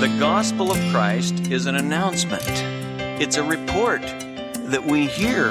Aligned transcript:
The 0.00 0.14
gospel 0.18 0.70
of 0.72 0.78
Christ 0.92 1.50
is 1.50 1.66
an 1.66 1.76
announcement, 1.76 2.42
it's 3.20 3.36
a 3.36 3.42
report 3.42 4.02
that 4.02 4.84
we 4.84 5.06
hear. 5.06 5.48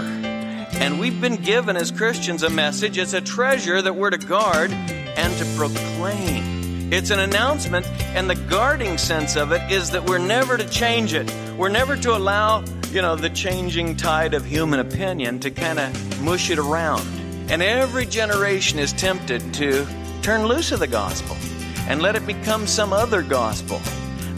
And 0.80 1.00
we've 1.00 1.20
been 1.20 1.38
given 1.38 1.76
as 1.76 1.92
Christians 1.92 2.44
a 2.44 2.50
message. 2.50 2.98
It's 2.98 3.14
a 3.14 3.22
treasure 3.22 3.82
that 3.82 3.96
we're 3.96 4.12
to 4.12 4.18
guard 4.18 4.72
and 4.72 5.38
to 5.38 5.46
proclaim. 5.58 6.94
It's 6.94 7.10
an 7.10 7.20
announcement, 7.20 7.86
and 8.16 8.30
the 8.30 8.36
guarding 8.36 8.98
sense 8.98 9.36
of 9.36 9.52
it 9.52 9.72
is 9.72 9.92
that 9.92 10.06
we're 10.06 10.18
never 10.18 10.56
to 10.56 10.70
change 10.70 11.14
it. 11.14 11.34
We're 11.58 11.70
never 11.70 11.98
to 11.98 12.16
allow, 12.16 12.64
you 12.92 13.02
know, 13.02 13.16
the 13.16 13.30
changing 13.30 13.98
tide 13.98 14.34
of 14.34 14.46
human 14.46 14.80
opinion 14.80 15.40
to 15.40 15.52
kind 15.52 15.80
of 15.80 16.22
mush 16.22 16.50
it 16.50 16.60
around. 16.60 17.06
And 17.50 17.62
every 17.62 18.06
generation 18.06 18.78
is 18.78 18.94
tempted 18.94 19.54
to 19.56 19.88
turn 20.22 20.46
loose 20.46 20.72
of 20.72 20.80
the 20.80 20.88
gospel 20.88 21.36
and 21.90 22.02
let 22.02 22.16
it 22.16 22.28
become 22.28 22.68
some 22.68 22.94
other 22.94 23.22
gospel. 23.22 23.82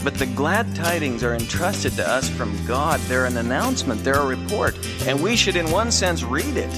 But 0.02 0.14
the 0.14 0.26
glad 0.26 0.74
tidings 0.74 1.22
are 1.22 1.34
entrusted 1.34 1.92
to 1.94 2.08
us 2.08 2.28
from 2.28 2.56
God. 2.66 3.00
They're 3.00 3.26
an 3.26 3.36
announcement, 3.36 4.02
they're 4.02 4.14
a 4.14 4.26
report. 4.26 4.76
And 5.06 5.22
we 5.22 5.36
should, 5.36 5.56
in 5.56 5.70
one 5.70 5.92
sense, 5.92 6.22
read 6.22 6.56
it 6.56 6.72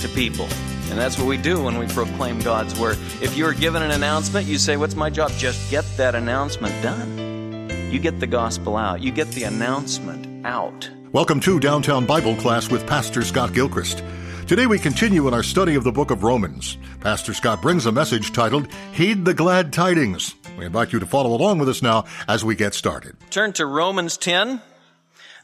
to 0.00 0.08
people. 0.08 0.48
And 0.90 0.98
that's 0.98 1.18
what 1.18 1.26
we 1.26 1.36
do 1.36 1.62
when 1.62 1.78
we 1.78 1.86
proclaim 1.86 2.40
God's 2.40 2.78
word. 2.78 2.98
If 3.22 3.36
you're 3.36 3.54
given 3.54 3.82
an 3.82 3.90
announcement, 3.90 4.46
you 4.46 4.58
say, 4.58 4.76
What's 4.76 4.94
my 4.94 5.08
job? 5.08 5.30
Just 5.32 5.70
get 5.70 5.84
that 5.96 6.14
announcement 6.14 6.80
done. 6.82 7.70
You 7.90 7.98
get 8.00 8.18
the 8.20 8.26
gospel 8.26 8.76
out, 8.76 9.00
you 9.00 9.12
get 9.12 9.28
the 9.28 9.44
announcement 9.44 10.44
out. 10.44 10.90
Welcome 11.12 11.38
to 11.40 11.60
Downtown 11.60 12.06
Bible 12.06 12.34
Class 12.34 12.70
with 12.70 12.86
Pastor 12.88 13.22
Scott 13.22 13.52
Gilchrist. 13.52 14.02
Today 14.46 14.66
we 14.66 14.78
continue 14.78 15.26
in 15.26 15.32
our 15.32 15.42
study 15.42 15.74
of 15.74 15.84
the 15.84 15.90
book 15.90 16.10
of 16.10 16.22
Romans. 16.22 16.76
Pastor 17.00 17.32
Scott 17.32 17.62
brings 17.62 17.86
a 17.86 17.92
message 17.92 18.30
titled, 18.30 18.68
Heed 18.92 19.24
the 19.24 19.32
Glad 19.32 19.72
Tidings. 19.72 20.34
We 20.58 20.66
invite 20.66 20.92
you 20.92 21.00
to 21.00 21.06
follow 21.06 21.34
along 21.34 21.60
with 21.60 21.68
us 21.70 21.80
now 21.80 22.04
as 22.28 22.44
we 22.44 22.54
get 22.54 22.74
started. 22.74 23.16
Turn 23.30 23.54
to 23.54 23.64
Romans 23.64 24.18
10, 24.18 24.60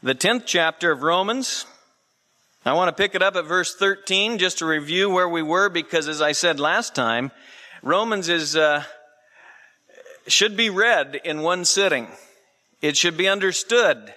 the 0.03 0.13
10th 0.13 0.43
chapter 0.45 0.91
of 0.91 1.01
Romans. 1.01 1.65
I 2.63 2.73
want 2.73 2.95
to 2.95 3.03
pick 3.03 3.15
it 3.15 3.23
up 3.23 3.35
at 3.35 3.45
verse 3.45 3.73
13 3.73 4.37
just 4.37 4.59
to 4.59 4.67
review 4.67 5.09
where 5.09 5.27
we 5.27 5.41
were 5.41 5.69
because 5.69 6.07
as 6.07 6.21
I 6.21 6.33
said 6.33 6.59
last 6.59 6.93
time, 6.93 7.31
Romans 7.81 8.29
is, 8.29 8.55
uh, 8.55 8.83
should 10.27 10.55
be 10.55 10.69
read 10.69 11.19
in 11.23 11.41
one 11.41 11.65
sitting. 11.65 12.07
It 12.83 12.95
should 12.97 13.17
be 13.17 13.27
understood 13.27 14.13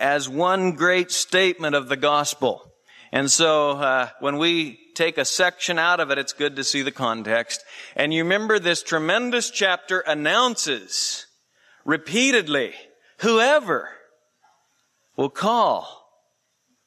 as 0.00 0.26
one 0.26 0.72
great 0.72 1.10
statement 1.10 1.74
of 1.74 1.90
the 1.90 1.98
gospel. 1.98 2.70
And 3.14 3.30
so 3.30 3.70
uh, 3.70 4.08
when 4.18 4.38
we 4.38 4.80
take 4.96 5.18
a 5.18 5.24
section 5.24 5.78
out 5.78 6.00
of 6.00 6.10
it, 6.10 6.18
it's 6.18 6.32
good 6.32 6.56
to 6.56 6.64
see 6.64 6.82
the 6.82 6.90
context. 6.90 7.62
And 7.94 8.12
you 8.12 8.24
remember 8.24 8.58
this 8.58 8.82
tremendous 8.82 9.50
chapter 9.50 10.00
announces 10.00 11.26
repeatedly 11.84 12.72
whoever 13.18 13.88
will 15.16 15.30
call 15.30 16.08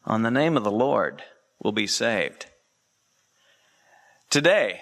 on 0.04 0.24
the 0.24 0.30
name 0.30 0.58
of 0.58 0.66
the 0.66 0.72
Lord 0.72 1.24
will 1.64 1.72
be 1.72 1.88
saved. 1.88 2.48
Today, 4.30 4.82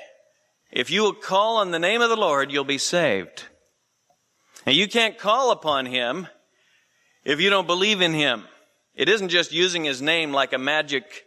if 0.72 0.90
you 0.90 1.04
will 1.04 1.14
call 1.14 1.58
on 1.58 1.70
the 1.70 1.78
name 1.78 2.02
of 2.02 2.10
the 2.10 2.16
Lord, 2.16 2.52
you'll 2.52 2.64
be 2.64 2.80
saved. 2.80 3.44
And 4.66 4.76
you 4.76 4.88
can't 4.88 5.20
call 5.20 5.52
upon 5.52 5.86
Him 5.86 6.28
if 7.24 7.40
you 7.40 7.52
don't 7.52 7.68
believe 7.68 8.02
in 8.02 8.16
Him. 8.16 8.46
It 8.96 9.10
isn't 9.10 9.30
just 9.30 9.52
using 9.52 9.84
His 9.84 10.02
name 10.02 10.32
like 10.32 10.52
a 10.52 10.58
magic 10.58 11.22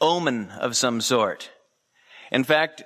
omen 0.00 0.50
of 0.60 0.76
some 0.76 1.00
sort. 1.00 1.50
In 2.30 2.44
fact, 2.44 2.82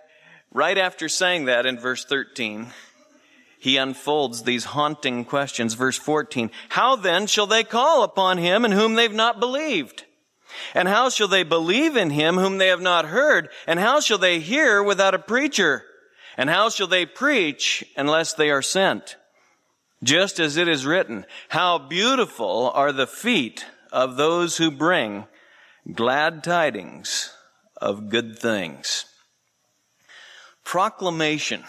right 0.52 0.78
after 0.78 1.08
saying 1.08 1.46
that 1.46 1.66
in 1.66 1.78
verse 1.78 2.04
13, 2.04 2.68
he 3.58 3.76
unfolds 3.76 4.42
these 4.42 4.66
haunting 4.66 5.24
questions. 5.24 5.74
Verse 5.74 5.98
14, 5.98 6.50
how 6.70 6.96
then 6.96 7.26
shall 7.26 7.46
they 7.46 7.64
call 7.64 8.04
upon 8.04 8.38
him 8.38 8.64
in 8.64 8.72
whom 8.72 8.94
they've 8.94 9.12
not 9.12 9.40
believed? 9.40 10.04
And 10.74 10.88
how 10.88 11.10
shall 11.10 11.28
they 11.28 11.42
believe 11.42 11.96
in 11.96 12.10
him 12.10 12.36
whom 12.36 12.58
they 12.58 12.68
have 12.68 12.80
not 12.80 13.06
heard? 13.06 13.48
And 13.66 13.78
how 13.78 14.00
shall 14.00 14.18
they 14.18 14.40
hear 14.40 14.82
without 14.82 15.14
a 15.14 15.18
preacher? 15.18 15.84
And 16.36 16.48
how 16.48 16.70
shall 16.70 16.86
they 16.86 17.04
preach 17.04 17.84
unless 17.96 18.32
they 18.32 18.50
are 18.50 18.62
sent? 18.62 19.16
Just 20.02 20.38
as 20.38 20.56
it 20.56 20.68
is 20.68 20.86
written, 20.86 21.26
how 21.48 21.78
beautiful 21.78 22.70
are 22.72 22.92
the 22.92 23.06
feet 23.06 23.66
of 23.92 24.16
those 24.16 24.56
who 24.56 24.70
bring 24.70 25.26
glad 25.92 26.44
tidings 26.44 27.32
of 27.80 28.08
good 28.08 28.38
things. 28.38 29.06
Proclamation 30.64 31.64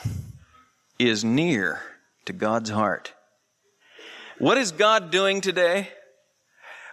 is 0.98 1.24
near 1.24 1.82
to 2.26 2.34
God's 2.34 2.70
heart. 2.70 3.14
What 4.38 4.58
is 4.58 4.72
God 4.72 5.12
doing 5.12 5.42
today? 5.42 5.90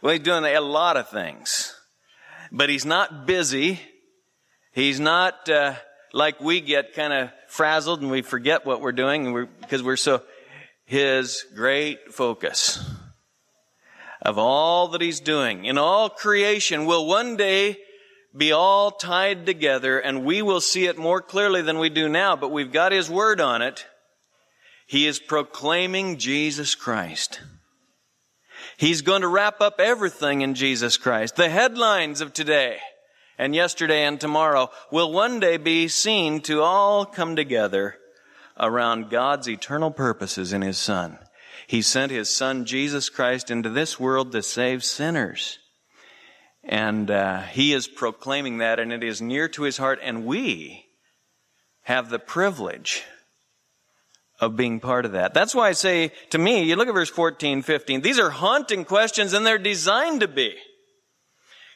Well, 0.03 0.13
He's 0.13 0.23
doing 0.23 0.45
a 0.45 0.61
lot 0.61 0.97
of 0.97 1.09
things. 1.09 1.75
But 2.53 2.69
He's 2.69 2.85
not 2.85 3.27
busy. 3.27 3.81
He's 4.73 5.01
not 5.01 5.49
uh, 5.49 5.75
like 6.13 6.41
we 6.41 6.61
get 6.61 6.95
kind 6.95 7.13
of 7.13 7.31
frazzled 7.49 8.03
and 8.03 8.11
we 8.11 8.23
forget 8.23 8.65
what 8.65 8.81
we're 8.81 8.93
doing 8.93 9.33
we're, 9.33 9.47
because 9.47 9.83
we're 9.83 9.97
so. 9.97 10.23
His 10.85 11.45
great 11.57 12.13
focus 12.15 12.79
of 14.23 14.39
all 14.39 14.89
that 14.89 15.01
he's 15.01 15.21
doing 15.21 15.65
in 15.65 15.79
all 15.79 16.09
creation 16.09 16.87
will 16.87 17.07
one 17.07 17.37
day 17.37 17.77
be 18.37 18.53
all 18.53 18.91
tied 18.91 19.47
together 19.47 19.99
and 19.99 20.25
we 20.25 20.43
will 20.43 20.61
see 20.61 20.87
it 20.87 20.99
more 20.99 21.21
clearly 21.21 21.63
than 21.63 21.79
we 21.79 21.89
do 21.89 22.09
now, 22.09 22.37
but 22.37 22.51
we've 22.51 22.73
got 22.73 22.93
his 22.93 23.09
word 23.09 23.41
on 23.41 23.63
it. 23.63 23.87
He 24.87 25.07
is 25.07 25.19
proclaiming 25.19 26.19
Jesus 26.19 26.75
Christ. 26.75 27.41
He's 28.77 29.03
going 29.03 29.23
to 29.23 29.29
wrap 29.29 29.61
up 29.61 29.81
everything 29.81 30.43
in 30.43 30.55
Jesus 30.55 30.97
Christ. 30.97 31.37
The 31.37 31.49
headlines 31.49 32.21
of 32.21 32.33
today 32.33 32.79
and 33.39 33.55
yesterday 33.55 34.05
and 34.05 34.21
tomorrow 34.21 34.71
will 34.91 35.13
one 35.13 35.41
day 35.41 35.57
be 35.57 35.89
seen 35.89 36.41
to 36.43 36.63
all 36.63 37.05
come 37.07 37.37
together 37.37 37.97
around 38.59 39.11
God's 39.11 39.49
eternal 39.49 39.91
purposes 39.91 40.53
in 40.53 40.63
His 40.63 40.79
Son. 40.79 41.19
He 41.67 41.83
sent 41.83 42.13
His 42.13 42.35
Son, 42.35 42.65
Jesus 42.65 43.09
Christ, 43.09 43.51
into 43.51 43.69
this 43.69 43.99
world 43.99 44.33
to 44.33 44.43
save 44.43 44.85
sinners. 44.85 45.59
And 46.63 47.11
uh, 47.11 47.43
He 47.43 47.73
is 47.73 47.89
proclaiming 47.89 48.59
that, 48.59 48.79
and 48.79 48.93
it 48.93 49.03
is 49.03 49.21
near 49.21 49.49
to 49.49 49.63
His 49.63 49.77
heart, 49.77 49.99
and 50.03 50.25
we 50.25 50.87
have 51.83 52.09
the 52.09 52.19
privilege 52.19 53.03
of 54.41 54.57
being 54.57 54.81
part 54.81 55.05
of 55.05 55.13
that. 55.13 55.35
That's 55.35 55.55
why 55.55 55.69
I 55.69 55.73
say 55.73 56.13
to 56.31 56.39
me, 56.39 56.65
you 56.65 56.77
look 56.77 56.89
at 56.89 56.95
verse 56.95 57.11
14, 57.11 57.63
15, 57.63 58.01
these 58.01 58.19
are 58.19 58.31
haunting 58.31 58.85
questions, 58.85 59.33
and 59.33 59.47
they're 59.47 59.59
designed 59.59 60.21
to 60.21 60.29
be. 60.29 60.55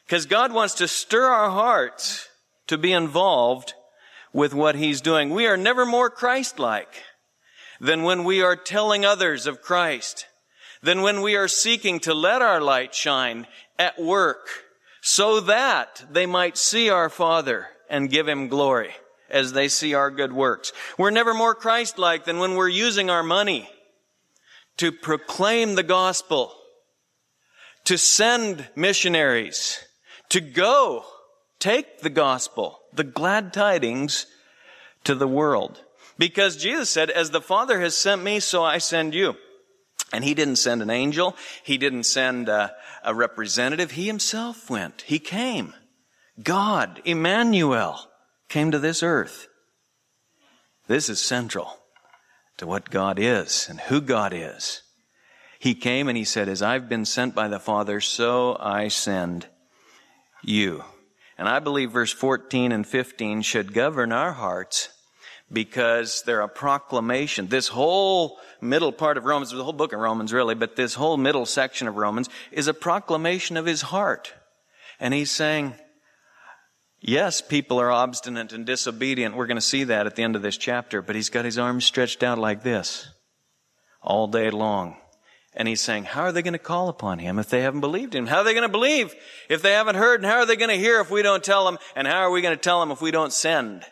Because 0.05 0.25
God 0.25 0.53
wants 0.53 0.75
to 0.75 0.87
stir 0.87 1.25
our 1.25 1.49
hearts 1.49 2.27
to 2.67 2.77
be 2.77 2.91
involved 2.91 3.73
with 4.33 4.53
what 4.53 4.75
He's 4.75 5.01
doing. 5.01 5.31
We 5.31 5.47
are 5.47 5.57
never 5.57 5.85
more 5.85 6.09
Christ-like 6.09 7.03
than 7.81 8.03
when 8.03 8.23
we 8.23 8.43
are 8.43 8.55
telling 8.55 9.03
others 9.03 9.47
of 9.47 9.63
Christ, 9.63 10.27
than 10.83 11.01
when 11.01 11.21
we 11.21 11.35
are 11.35 11.47
seeking 11.47 11.99
to 12.01 12.13
let 12.13 12.41
our 12.41 12.61
light 12.61 12.93
shine 12.93 13.47
at 13.79 13.99
work 13.99 14.47
so 15.01 15.39
that 15.39 16.05
they 16.11 16.27
might 16.27 16.57
see 16.57 16.91
our 16.91 17.09
Father 17.09 17.67
and 17.89 18.11
give 18.11 18.27
Him 18.27 18.47
glory 18.47 18.91
as 19.31 19.53
they 19.53 19.67
see 19.67 19.95
our 19.95 20.11
good 20.11 20.31
works. 20.31 20.71
We're 20.95 21.09
never 21.09 21.33
more 21.33 21.55
Christ-like 21.55 22.25
than 22.25 22.37
when 22.37 22.55
we're 22.55 22.69
using 22.69 23.09
our 23.09 23.23
money 23.23 23.67
to 24.77 24.91
proclaim 24.91 25.73
the 25.73 25.83
gospel, 25.83 26.53
to 27.85 27.97
send 27.97 28.69
missionaries, 28.75 29.79
to 30.29 30.39
go 30.39 31.03
take 31.59 32.01
the 32.01 32.09
gospel, 32.11 32.79
the 32.93 33.03
glad 33.03 33.53
tidings 33.53 34.27
to 35.03 35.15
the 35.15 35.27
world. 35.27 35.81
Because 36.21 36.55
Jesus 36.55 36.91
said, 36.91 37.09
as 37.09 37.31
the 37.31 37.41
Father 37.41 37.79
has 37.81 37.97
sent 37.97 38.21
me, 38.21 38.39
so 38.39 38.63
I 38.63 38.77
send 38.77 39.15
you. 39.15 39.35
And 40.13 40.23
he 40.23 40.35
didn't 40.35 40.57
send 40.57 40.83
an 40.83 40.91
angel. 40.91 41.35
He 41.63 41.79
didn't 41.79 42.03
send 42.03 42.47
a, 42.47 42.75
a 43.03 43.15
representative. 43.15 43.89
He 43.89 44.05
himself 44.05 44.69
went. 44.69 45.01
He 45.01 45.17
came. 45.17 45.73
God, 46.43 47.01
Emmanuel, 47.05 48.07
came 48.49 48.69
to 48.69 48.77
this 48.77 49.01
earth. 49.01 49.47
This 50.85 51.09
is 51.09 51.19
central 51.19 51.79
to 52.57 52.67
what 52.67 52.91
God 52.91 53.17
is 53.17 53.65
and 53.67 53.79
who 53.79 53.99
God 53.99 54.31
is. 54.31 54.83
He 55.57 55.73
came 55.73 56.07
and 56.07 56.15
he 56.15 56.23
said, 56.23 56.47
as 56.49 56.61
I've 56.61 56.87
been 56.87 57.05
sent 57.05 57.33
by 57.33 57.47
the 57.47 57.59
Father, 57.59 57.99
so 57.99 58.55
I 58.59 58.89
send 58.89 59.47
you. 60.43 60.83
And 61.39 61.49
I 61.49 61.57
believe 61.57 61.89
verse 61.89 62.13
14 62.13 62.71
and 62.71 62.85
15 62.85 63.41
should 63.41 63.73
govern 63.73 64.11
our 64.11 64.33
hearts 64.33 64.89
because 65.51 66.23
they're 66.25 66.41
a 66.41 66.47
proclamation. 66.47 67.47
This 67.47 67.67
whole 67.67 68.39
middle 68.61 68.91
part 68.91 69.17
of 69.17 69.25
Romans, 69.25 69.51
the 69.51 69.63
whole 69.63 69.73
book 69.73 69.93
of 69.93 69.99
Romans 69.99 70.31
really, 70.31 70.55
but 70.55 70.75
this 70.75 70.93
whole 70.93 71.17
middle 71.17 71.45
section 71.45 71.87
of 71.87 71.97
Romans 71.97 72.29
is 72.51 72.67
a 72.67 72.73
proclamation 72.73 73.57
of 73.57 73.65
his 73.65 73.81
heart. 73.81 74.33
And 74.99 75.13
he's 75.13 75.31
saying, 75.31 75.73
yes, 76.99 77.41
people 77.41 77.79
are 77.79 77.91
obstinate 77.91 78.53
and 78.53 78.65
disobedient. 78.65 79.35
We're 79.35 79.47
going 79.47 79.57
to 79.57 79.61
see 79.61 79.83
that 79.85 80.05
at 80.05 80.15
the 80.15 80.23
end 80.23 80.35
of 80.35 80.41
this 80.41 80.57
chapter, 80.57 81.01
but 81.01 81.15
he's 81.15 81.29
got 81.29 81.45
his 81.45 81.57
arms 81.57 81.85
stretched 81.85 82.23
out 82.23 82.37
like 82.37 82.63
this 82.63 83.09
all 84.01 84.27
day 84.27 84.49
long. 84.49 84.97
And 85.53 85.67
he's 85.67 85.81
saying, 85.81 86.05
how 86.05 86.21
are 86.21 86.31
they 86.31 86.43
going 86.43 86.53
to 86.53 86.59
call 86.59 86.87
upon 86.87 87.19
him 87.19 87.37
if 87.37 87.49
they 87.49 87.61
haven't 87.61 87.81
believed 87.81 88.15
him? 88.15 88.25
How 88.25 88.37
are 88.37 88.43
they 88.45 88.53
going 88.53 88.61
to 88.61 88.69
believe 88.69 89.13
if 89.49 89.61
they 89.61 89.73
haven't 89.73 89.95
heard? 89.95 90.21
And 90.21 90.31
how 90.31 90.37
are 90.37 90.45
they 90.45 90.55
going 90.55 90.69
to 90.69 90.77
hear 90.77 91.01
if 91.01 91.11
we 91.11 91.23
don't 91.23 91.43
tell 91.43 91.65
them? 91.65 91.77
And 91.93 92.07
how 92.07 92.19
are 92.19 92.31
we 92.31 92.41
going 92.41 92.55
to 92.55 92.61
tell 92.61 92.79
them 92.79 92.91
if 92.91 93.01
we 93.01 93.11
don't 93.11 93.33
send 93.33 93.83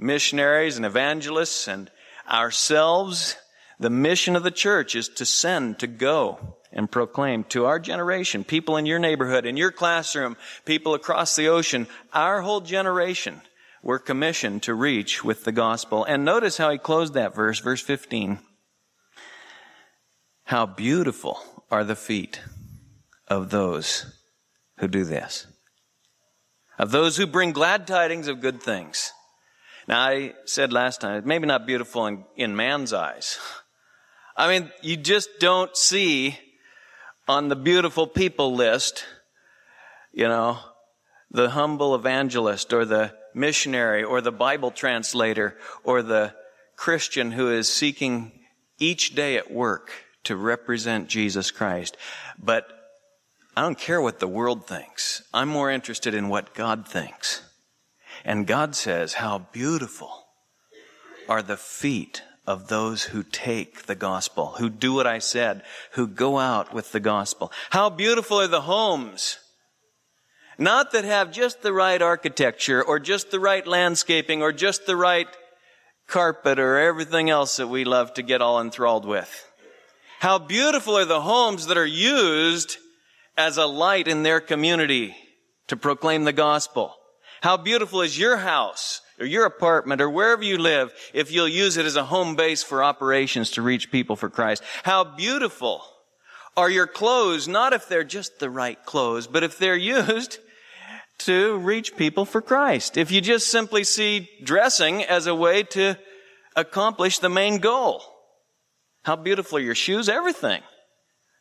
missionaries 0.00 0.76
and 0.76 0.86
evangelists 0.86 1.68
and 1.68 1.90
ourselves? 2.28 3.36
The 3.78 3.90
mission 3.90 4.36
of 4.36 4.42
the 4.42 4.50
church 4.50 4.94
is 4.94 5.08
to 5.08 5.24
send, 5.24 5.78
to 5.78 5.86
go 5.86 6.56
and 6.72 6.90
proclaim 6.90 7.44
to 7.44 7.66
our 7.66 7.78
generation, 7.78 8.44
people 8.44 8.76
in 8.76 8.86
your 8.86 8.98
neighborhood, 8.98 9.46
in 9.46 9.56
your 9.56 9.72
classroom, 9.72 10.36
people 10.64 10.94
across 10.94 11.34
the 11.36 11.48
ocean, 11.48 11.86
our 12.12 12.42
whole 12.42 12.60
generation, 12.60 13.40
we're 13.82 13.98
commissioned 13.98 14.62
to 14.64 14.74
reach 14.74 15.24
with 15.24 15.44
the 15.44 15.52
gospel. 15.52 16.04
And 16.04 16.24
notice 16.24 16.58
how 16.58 16.70
he 16.70 16.78
closed 16.78 17.14
that 17.14 17.34
verse, 17.34 17.60
verse 17.60 17.80
15. 17.80 18.38
How 20.44 20.66
beautiful 20.66 21.40
are 21.70 21.84
the 21.84 21.96
feet 21.96 22.40
of 23.28 23.50
those 23.50 24.06
who 24.78 24.88
do 24.88 25.04
this. 25.04 25.46
Of 26.78 26.90
those 26.90 27.16
who 27.16 27.26
bring 27.26 27.52
glad 27.52 27.86
tidings 27.86 28.28
of 28.28 28.40
good 28.40 28.62
things. 28.62 29.12
Now, 29.88 30.00
I 30.00 30.34
said 30.44 30.72
last 30.72 31.00
time, 31.00 31.22
maybe 31.26 31.46
not 31.46 31.66
beautiful 31.66 32.06
in, 32.06 32.24
in 32.36 32.56
man's 32.56 32.92
eyes. 32.92 33.38
I 34.36 34.48
mean, 34.48 34.70
you 34.82 34.96
just 34.96 35.28
don't 35.38 35.76
see 35.76 36.38
on 37.28 37.48
the 37.48 37.56
beautiful 37.56 38.06
people 38.06 38.54
list, 38.54 39.04
you 40.12 40.28
know, 40.28 40.58
the 41.30 41.50
humble 41.50 41.94
evangelist 41.94 42.72
or 42.72 42.84
the 42.84 43.14
missionary 43.34 44.02
or 44.02 44.20
the 44.20 44.32
Bible 44.32 44.70
translator 44.70 45.56
or 45.84 46.02
the 46.02 46.34
Christian 46.76 47.30
who 47.32 47.50
is 47.50 47.68
seeking 47.72 48.32
each 48.78 49.14
day 49.14 49.36
at 49.36 49.50
work 49.50 49.92
to 50.24 50.36
represent 50.36 51.08
Jesus 51.08 51.50
Christ. 51.50 51.96
But 52.38 52.66
I 53.56 53.62
don't 53.62 53.78
care 53.78 54.00
what 54.00 54.18
the 54.18 54.28
world 54.28 54.66
thinks. 54.66 55.22
I'm 55.32 55.48
more 55.48 55.70
interested 55.70 56.14
in 56.14 56.28
what 56.28 56.54
God 56.54 56.88
thinks. 56.88 57.42
And 58.24 58.46
God 58.46 58.74
says, 58.74 59.14
how 59.14 59.46
beautiful 59.52 60.26
are 61.28 61.42
the 61.42 61.56
feet 61.56 62.22
of 62.46 62.68
those 62.68 63.04
who 63.04 63.22
take 63.22 63.86
the 63.86 63.94
gospel, 63.94 64.54
who 64.58 64.68
do 64.68 64.92
what 64.92 65.06
I 65.06 65.20
said, 65.20 65.62
who 65.92 66.06
go 66.06 66.38
out 66.38 66.74
with 66.74 66.92
the 66.92 67.00
gospel. 67.00 67.52
How 67.70 67.90
beautiful 67.90 68.40
are 68.40 68.48
the 68.48 68.62
homes. 68.62 69.38
Not 70.58 70.92
that 70.92 71.04
have 71.04 71.30
just 71.30 71.62
the 71.62 71.72
right 71.72 72.02
architecture 72.02 72.82
or 72.82 72.98
just 72.98 73.30
the 73.30 73.40
right 73.40 73.66
landscaping 73.66 74.42
or 74.42 74.52
just 74.52 74.84
the 74.84 74.96
right 74.96 75.28
carpet 76.06 76.58
or 76.58 76.76
everything 76.76 77.30
else 77.30 77.56
that 77.56 77.68
we 77.68 77.84
love 77.84 78.12
to 78.14 78.22
get 78.22 78.42
all 78.42 78.60
enthralled 78.60 79.06
with. 79.06 79.46
How 80.18 80.38
beautiful 80.38 80.98
are 80.98 81.04
the 81.04 81.22
homes 81.22 81.66
that 81.66 81.78
are 81.78 81.86
used 81.86 82.76
as 83.38 83.56
a 83.56 83.66
light 83.66 84.08
in 84.08 84.22
their 84.22 84.40
community 84.40 85.16
to 85.68 85.76
proclaim 85.76 86.24
the 86.24 86.32
gospel. 86.32 86.94
How 87.40 87.56
beautiful 87.56 88.02
is 88.02 88.18
your 88.18 88.36
house 88.36 89.00
or 89.18 89.26
your 89.26 89.44
apartment 89.44 90.00
or 90.00 90.10
wherever 90.10 90.42
you 90.42 90.58
live 90.58 90.92
if 91.12 91.30
you'll 91.30 91.48
use 91.48 91.76
it 91.76 91.86
as 91.86 91.96
a 91.96 92.04
home 92.04 92.36
base 92.36 92.62
for 92.62 92.82
operations 92.82 93.52
to 93.52 93.62
reach 93.62 93.90
people 93.90 94.16
for 94.16 94.30
Christ. 94.30 94.62
How 94.82 95.04
beautiful 95.04 95.82
are 96.56 96.70
your 96.70 96.86
clothes, 96.86 97.46
not 97.46 97.72
if 97.72 97.88
they're 97.88 98.02
just 98.02 98.38
the 98.38 98.50
right 98.50 98.82
clothes, 98.84 99.26
but 99.26 99.42
if 99.44 99.58
they're 99.58 99.76
used 99.76 100.38
to 101.18 101.58
reach 101.58 101.96
people 101.96 102.24
for 102.24 102.40
Christ. 102.40 102.96
If 102.96 103.10
you 103.12 103.20
just 103.20 103.48
simply 103.48 103.84
see 103.84 104.28
dressing 104.42 105.04
as 105.04 105.26
a 105.26 105.34
way 105.34 105.62
to 105.64 105.98
accomplish 106.56 107.18
the 107.18 107.28
main 107.28 107.58
goal. 107.58 108.02
How 109.02 109.16
beautiful 109.16 109.58
are 109.58 109.62
your 109.62 109.74
shoes? 109.74 110.08
Everything 110.08 110.62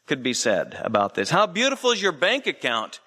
could 0.06 0.22
be 0.22 0.34
said 0.34 0.80
about 0.84 1.16
this. 1.16 1.30
How 1.30 1.46
beautiful 1.46 1.92
is 1.92 2.02
your 2.02 2.12
bank 2.12 2.48
account 2.48 3.00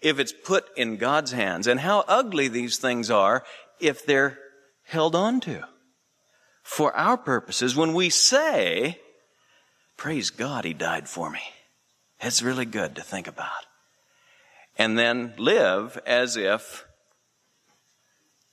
if 0.00 0.18
it's 0.18 0.32
put 0.32 0.66
in 0.76 0.96
God's 0.96 1.32
hands? 1.32 1.66
And 1.66 1.80
how 1.80 2.04
ugly 2.06 2.48
these 2.48 2.78
things 2.78 3.10
are 3.10 3.44
if 3.80 4.04
they're 4.04 4.38
held 4.84 5.14
on 5.14 5.40
to. 5.40 5.64
For 6.62 6.94
our 6.96 7.16
purposes, 7.16 7.74
when 7.74 7.94
we 7.94 8.10
say, 8.10 9.00
praise 9.96 10.30
God, 10.30 10.64
He 10.64 10.74
died 10.74 11.08
for 11.08 11.30
me. 11.30 11.40
It's 12.20 12.42
really 12.42 12.66
good 12.66 12.96
to 12.96 13.02
think 13.02 13.26
about. 13.26 13.66
And 14.76 14.98
then 14.98 15.34
live 15.36 15.98
as 16.06 16.36
if 16.36 16.84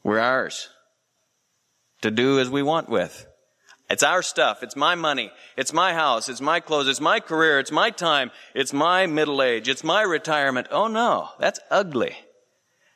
we're 0.03 0.19
ours 0.19 0.69
to 2.01 2.11
do 2.11 2.39
as 2.39 2.49
we 2.49 2.63
want 2.63 2.89
with. 2.89 3.27
It's 3.89 4.03
our 4.03 4.21
stuff. 4.21 4.63
It's 4.63 4.75
my 4.75 4.95
money. 4.95 5.31
It's 5.55 5.71
my 5.71 5.93
house. 5.93 6.27
It's 6.27 6.41
my 6.41 6.59
clothes. 6.59 6.89
It's 6.89 6.99
my 6.99 7.19
career. 7.19 7.59
It's 7.59 7.71
my 7.71 7.89
time. 7.89 8.31
It's 8.53 8.73
my 8.73 9.05
middle 9.05 9.41
age. 9.41 9.69
It's 9.69 9.83
my 9.83 10.01
retirement. 10.01 10.67
Oh 10.71 10.87
no, 10.87 11.29
that's 11.39 11.59
ugly. 11.71 12.15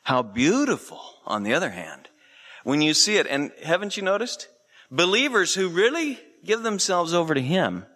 How 0.02 0.22
beautiful, 0.22 1.00
on 1.26 1.44
the 1.44 1.54
other 1.54 1.70
hand, 1.70 2.08
when 2.64 2.82
you 2.82 2.92
see 2.92 3.16
it. 3.16 3.26
And 3.26 3.52
haven't 3.62 3.96
you 3.96 4.02
noticed? 4.02 4.48
Believers 4.90 5.54
who 5.54 5.68
really 5.68 6.20
give 6.44 6.62
themselves 6.62 7.14
over 7.14 7.34
to 7.34 7.40
Him, 7.40 7.86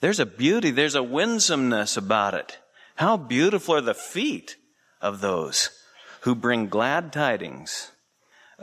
there's 0.00 0.20
a 0.20 0.26
beauty, 0.26 0.70
there's 0.70 0.94
a 0.94 1.02
winsomeness 1.02 1.96
about 1.96 2.34
it. 2.34 2.58
How 2.96 3.16
beautiful 3.16 3.74
are 3.74 3.80
the 3.80 3.94
feet 3.94 4.56
of 5.00 5.20
those 5.20 5.70
who 6.20 6.34
bring 6.34 6.68
glad 6.68 7.12
tidings 7.12 7.90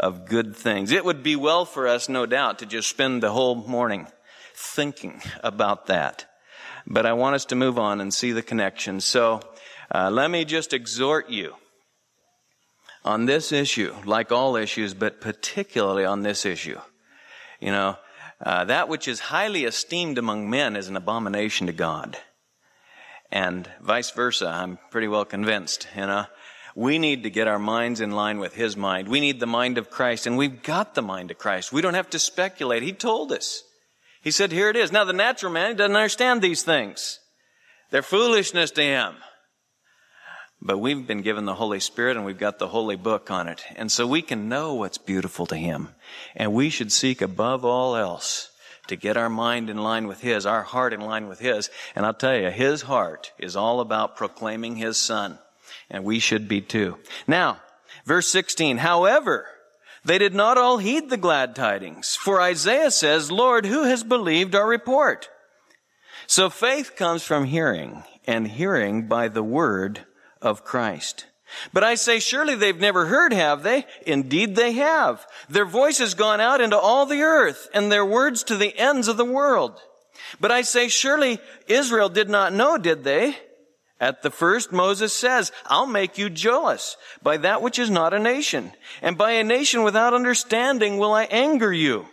of 0.01 0.25
good 0.25 0.55
things. 0.55 0.91
It 0.91 1.05
would 1.05 1.21
be 1.21 1.35
well 1.35 1.63
for 1.63 1.87
us, 1.87 2.09
no 2.09 2.25
doubt, 2.25 2.59
to 2.59 2.65
just 2.65 2.89
spend 2.89 3.21
the 3.21 3.31
whole 3.31 3.55
morning 3.55 4.07
thinking 4.55 5.21
about 5.43 5.85
that. 5.85 6.25
But 6.87 7.05
I 7.05 7.13
want 7.13 7.35
us 7.35 7.45
to 7.45 7.55
move 7.55 7.77
on 7.77 8.01
and 8.01 8.11
see 8.11 8.31
the 8.31 8.41
connection. 8.41 8.99
So 8.99 9.41
uh, 9.93 10.09
let 10.09 10.31
me 10.31 10.43
just 10.43 10.73
exhort 10.73 11.29
you 11.29 11.53
on 13.05 13.27
this 13.27 13.51
issue, 13.51 13.93
like 14.03 14.31
all 14.31 14.55
issues, 14.55 14.95
but 14.95 15.21
particularly 15.21 16.03
on 16.03 16.23
this 16.23 16.47
issue. 16.47 16.79
You 17.59 17.71
know, 17.71 17.97
uh, 18.43 18.65
that 18.65 18.89
which 18.89 19.07
is 19.07 19.19
highly 19.19 19.65
esteemed 19.65 20.17
among 20.17 20.49
men 20.49 20.75
is 20.75 20.87
an 20.87 20.97
abomination 20.97 21.67
to 21.67 21.73
God. 21.73 22.17
And 23.31 23.69
vice 23.79 24.09
versa, 24.09 24.47
I'm 24.47 24.79
pretty 24.89 25.07
well 25.07 25.25
convinced, 25.25 25.87
you 25.95 26.07
know. 26.07 26.25
We 26.75 26.99
need 26.99 27.23
to 27.23 27.29
get 27.29 27.47
our 27.47 27.59
minds 27.59 28.01
in 28.01 28.11
line 28.11 28.39
with 28.39 28.55
His 28.55 28.77
mind. 28.77 29.07
We 29.07 29.19
need 29.19 29.39
the 29.39 29.47
mind 29.47 29.77
of 29.77 29.89
Christ, 29.89 30.27
and 30.27 30.37
we've 30.37 30.63
got 30.63 30.95
the 30.95 31.01
mind 31.01 31.31
of 31.31 31.37
Christ. 31.37 31.73
We 31.73 31.81
don't 31.81 31.93
have 31.93 32.09
to 32.11 32.19
speculate. 32.19 32.83
He 32.83 32.93
told 32.93 33.31
us. 33.31 33.63
He 34.21 34.31
said, 34.31 34.51
here 34.51 34.69
it 34.69 34.75
is. 34.75 34.91
Now 34.91 35.03
the 35.03 35.13
natural 35.13 35.51
man, 35.51 35.75
doesn't 35.75 35.95
understand 35.95 36.41
these 36.41 36.63
things. 36.63 37.19
They're 37.89 38.03
foolishness 38.03 38.71
to 38.71 38.83
him. 38.83 39.15
But 40.61 40.77
we've 40.77 41.07
been 41.07 41.23
given 41.23 41.45
the 41.45 41.55
Holy 41.55 41.79
Spirit 41.79 42.17
and 42.17 42.25
we've 42.25 42.37
got 42.37 42.59
the 42.59 42.67
Holy 42.67 42.95
Book 42.95 43.31
on 43.31 43.47
it. 43.47 43.63
And 43.75 43.91
so 43.91 44.05
we 44.05 44.21
can 44.21 44.47
know 44.47 44.75
what's 44.75 44.99
beautiful 44.99 45.47
to 45.47 45.55
Him. 45.55 45.89
And 46.35 46.53
we 46.53 46.69
should 46.69 46.91
seek 46.91 47.21
above 47.21 47.65
all 47.65 47.95
else 47.95 48.51
to 48.85 48.95
get 48.95 49.17
our 49.17 49.29
mind 49.29 49.71
in 49.71 49.77
line 49.77 50.07
with 50.07 50.21
His, 50.21 50.45
our 50.45 50.61
heart 50.61 50.93
in 50.93 51.01
line 51.01 51.27
with 51.27 51.39
His. 51.39 51.71
And 51.95 52.05
I'll 52.05 52.13
tell 52.13 52.37
you, 52.37 52.51
His 52.51 52.83
heart 52.83 53.31
is 53.39 53.55
all 53.55 53.79
about 53.79 54.15
proclaiming 54.15 54.75
His 54.75 54.97
Son 54.97 55.39
and 55.91 56.03
we 56.03 56.17
should 56.17 56.47
be 56.47 56.61
too. 56.61 56.97
Now, 57.27 57.61
verse 58.05 58.27
16, 58.29 58.77
however, 58.77 59.45
they 60.03 60.17
did 60.17 60.33
not 60.33 60.57
all 60.57 60.77
heed 60.79 61.09
the 61.09 61.17
glad 61.17 61.55
tidings, 61.55 62.15
for 62.15 62.41
Isaiah 62.41 62.89
says, 62.89 63.29
Lord, 63.29 63.67
who 63.67 63.83
has 63.83 64.03
believed 64.03 64.55
our 64.55 64.67
report? 64.67 65.29
So 66.25 66.49
faith 66.49 66.95
comes 66.95 67.21
from 67.23 67.45
hearing, 67.45 68.03
and 68.25 68.47
hearing 68.47 69.07
by 69.07 69.27
the 69.27 69.43
word 69.43 70.05
of 70.41 70.63
Christ. 70.63 71.27
But 71.73 71.83
I 71.83 71.95
say, 71.95 72.19
surely 72.19 72.55
they've 72.55 72.79
never 72.79 73.05
heard, 73.05 73.33
have 73.33 73.61
they? 73.61 73.85
Indeed 74.07 74.55
they 74.55 74.71
have. 74.73 75.27
Their 75.49 75.65
voice 75.65 75.97
has 75.97 76.13
gone 76.13 76.39
out 76.39 76.61
into 76.61 76.77
all 76.77 77.05
the 77.05 77.21
earth, 77.21 77.67
and 77.73 77.91
their 77.91 78.05
words 78.05 78.43
to 78.45 78.55
the 78.55 78.75
ends 78.77 79.07
of 79.07 79.17
the 79.17 79.25
world. 79.25 79.79
But 80.39 80.51
I 80.51 80.61
say, 80.61 80.87
surely 80.87 81.39
Israel 81.67 82.09
did 82.09 82.29
not 82.29 82.53
know, 82.53 82.77
did 82.77 83.03
they? 83.03 83.35
At 84.01 84.23
the 84.23 84.31
first, 84.31 84.71
Moses 84.71 85.13
says, 85.13 85.51
I'll 85.67 85.85
make 85.85 86.17
you 86.17 86.31
jealous 86.31 86.97
by 87.21 87.37
that 87.37 87.61
which 87.61 87.77
is 87.77 87.91
not 87.91 88.15
a 88.15 88.19
nation. 88.19 88.73
And 88.99 89.15
by 89.15 89.33
a 89.33 89.43
nation 89.43 89.83
without 89.83 90.15
understanding 90.15 90.97
will 90.97 91.13
I 91.13 91.25
anger 91.25 91.71
you. 91.71 92.07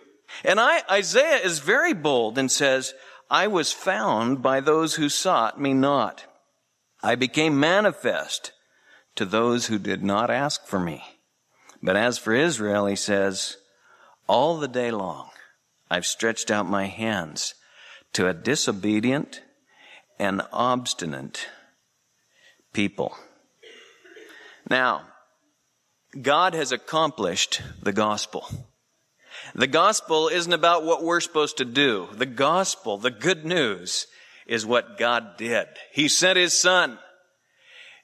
And 0.45 0.61
I, 0.61 0.83
Isaiah 0.91 1.39
is 1.39 1.61
very 1.61 1.95
bold 1.95 2.37
and 2.37 2.53
says, 2.53 2.93
I 3.31 3.47
was 3.47 3.73
found 3.73 4.43
by 4.43 4.61
those 4.61 4.97
who 4.97 5.09
sought 5.09 5.59
me 5.59 5.73
not. 5.73 6.27
I 7.03 7.15
became 7.15 7.59
manifest 7.59 8.53
to 9.17 9.25
those 9.25 9.69
who 9.69 9.79
did 9.79 10.05
not 10.05 10.31
ask 10.31 10.67
for 10.67 10.79
me. 10.79 11.03
But 11.83 11.97
as 11.97 12.19
for 12.19 12.35
Israel, 12.35 12.85
he 12.85 12.97
says, 12.97 13.57
all 14.27 14.59
the 14.59 14.69
day 14.69 14.91
long 14.91 15.31
I've 15.91 16.05
stretched 16.05 16.51
out 16.51 16.69
my 16.69 16.85
hands 16.85 17.55
to 18.13 18.29
a 18.29 18.35
disobedient 18.35 19.41
and 20.19 20.43
obstinate 20.53 21.47
people. 22.79 23.13
Now, 24.71 25.03
God 26.23 26.55
has 26.55 26.71
accomplished 26.71 27.61
the 27.83 27.93
gospel. 27.93 28.47
The 29.57 29.67
gospel 29.67 30.29
isn't 30.29 30.53
about 30.53 30.85
what 30.85 31.03
we're 31.03 31.19
supposed 31.19 31.57
to 31.57 31.65
do. 31.65 32.07
The 32.13 32.25
gospel, 32.25 32.97
the 32.97 33.11
good 33.11 33.45
news, 33.45 34.07
is 34.47 34.65
what 34.65 34.97
God 34.97 35.37
did. 35.37 35.67
He 35.93 36.07
sent 36.07 36.39
His 36.39 36.57
Son. 36.57 37.01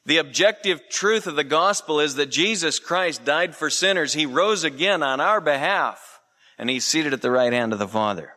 The 0.07 0.19
objective 0.19 0.81
truth 0.90 1.28
of 1.28 1.37
the 1.37 1.45
gospel 1.45 2.00
is 2.00 2.16
that 2.16 2.33
Jesus 2.33 2.81
Christ 2.81 3.25
died 3.25 3.54
for 3.54 3.71
sinners. 3.71 4.12
He 4.12 4.26
rose 4.26 4.64
again 4.64 5.04
on 5.04 5.21
our 5.21 5.40
behalf, 5.40 6.19
and 6.59 6.69
He's 6.69 6.85
seated 6.85 7.12
at 7.12 7.23
the 7.23 7.31
right 7.31 7.52
hand 7.52 7.73
of 7.73 7.78
the 7.78 7.87
Father. 7.87 8.33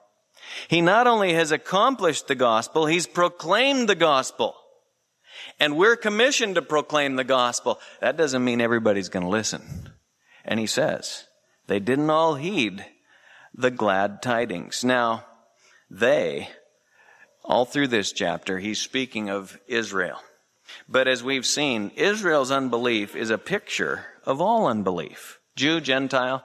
He 0.67 0.81
not 0.81 1.07
only 1.07 1.33
has 1.33 1.51
accomplished 1.51 2.27
the 2.27 2.35
gospel, 2.35 2.85
He's 2.85 3.07
proclaimed 3.07 3.89
the 3.89 3.95
gospel. 3.95 4.53
And 5.59 5.77
we're 5.77 5.95
commissioned 5.95 6.55
to 6.55 6.61
proclaim 6.61 7.15
the 7.15 7.23
gospel. 7.23 7.79
That 8.01 8.17
doesn't 8.17 8.43
mean 8.43 8.61
everybody's 8.61 9.09
going 9.09 9.23
to 9.23 9.29
listen. 9.29 9.89
And 10.45 10.59
He 10.59 10.67
says, 10.67 11.25
they 11.67 11.79
didn't 11.79 12.09
all 12.09 12.35
heed 12.35 12.85
the 13.53 13.71
glad 13.71 14.21
tidings. 14.21 14.83
Now, 14.83 15.25
they, 15.89 16.49
all 17.43 17.65
through 17.65 17.87
this 17.87 18.11
chapter, 18.11 18.59
he's 18.59 18.79
speaking 18.79 19.29
of 19.29 19.59
Israel. 19.67 20.19
But 20.87 21.07
as 21.07 21.23
we've 21.23 21.45
seen, 21.45 21.91
Israel's 21.95 22.51
unbelief 22.51 23.15
is 23.15 23.29
a 23.29 23.37
picture 23.37 24.05
of 24.25 24.41
all 24.41 24.67
unbelief. 24.67 25.39
Jew, 25.55 25.79
Gentile, 25.79 26.43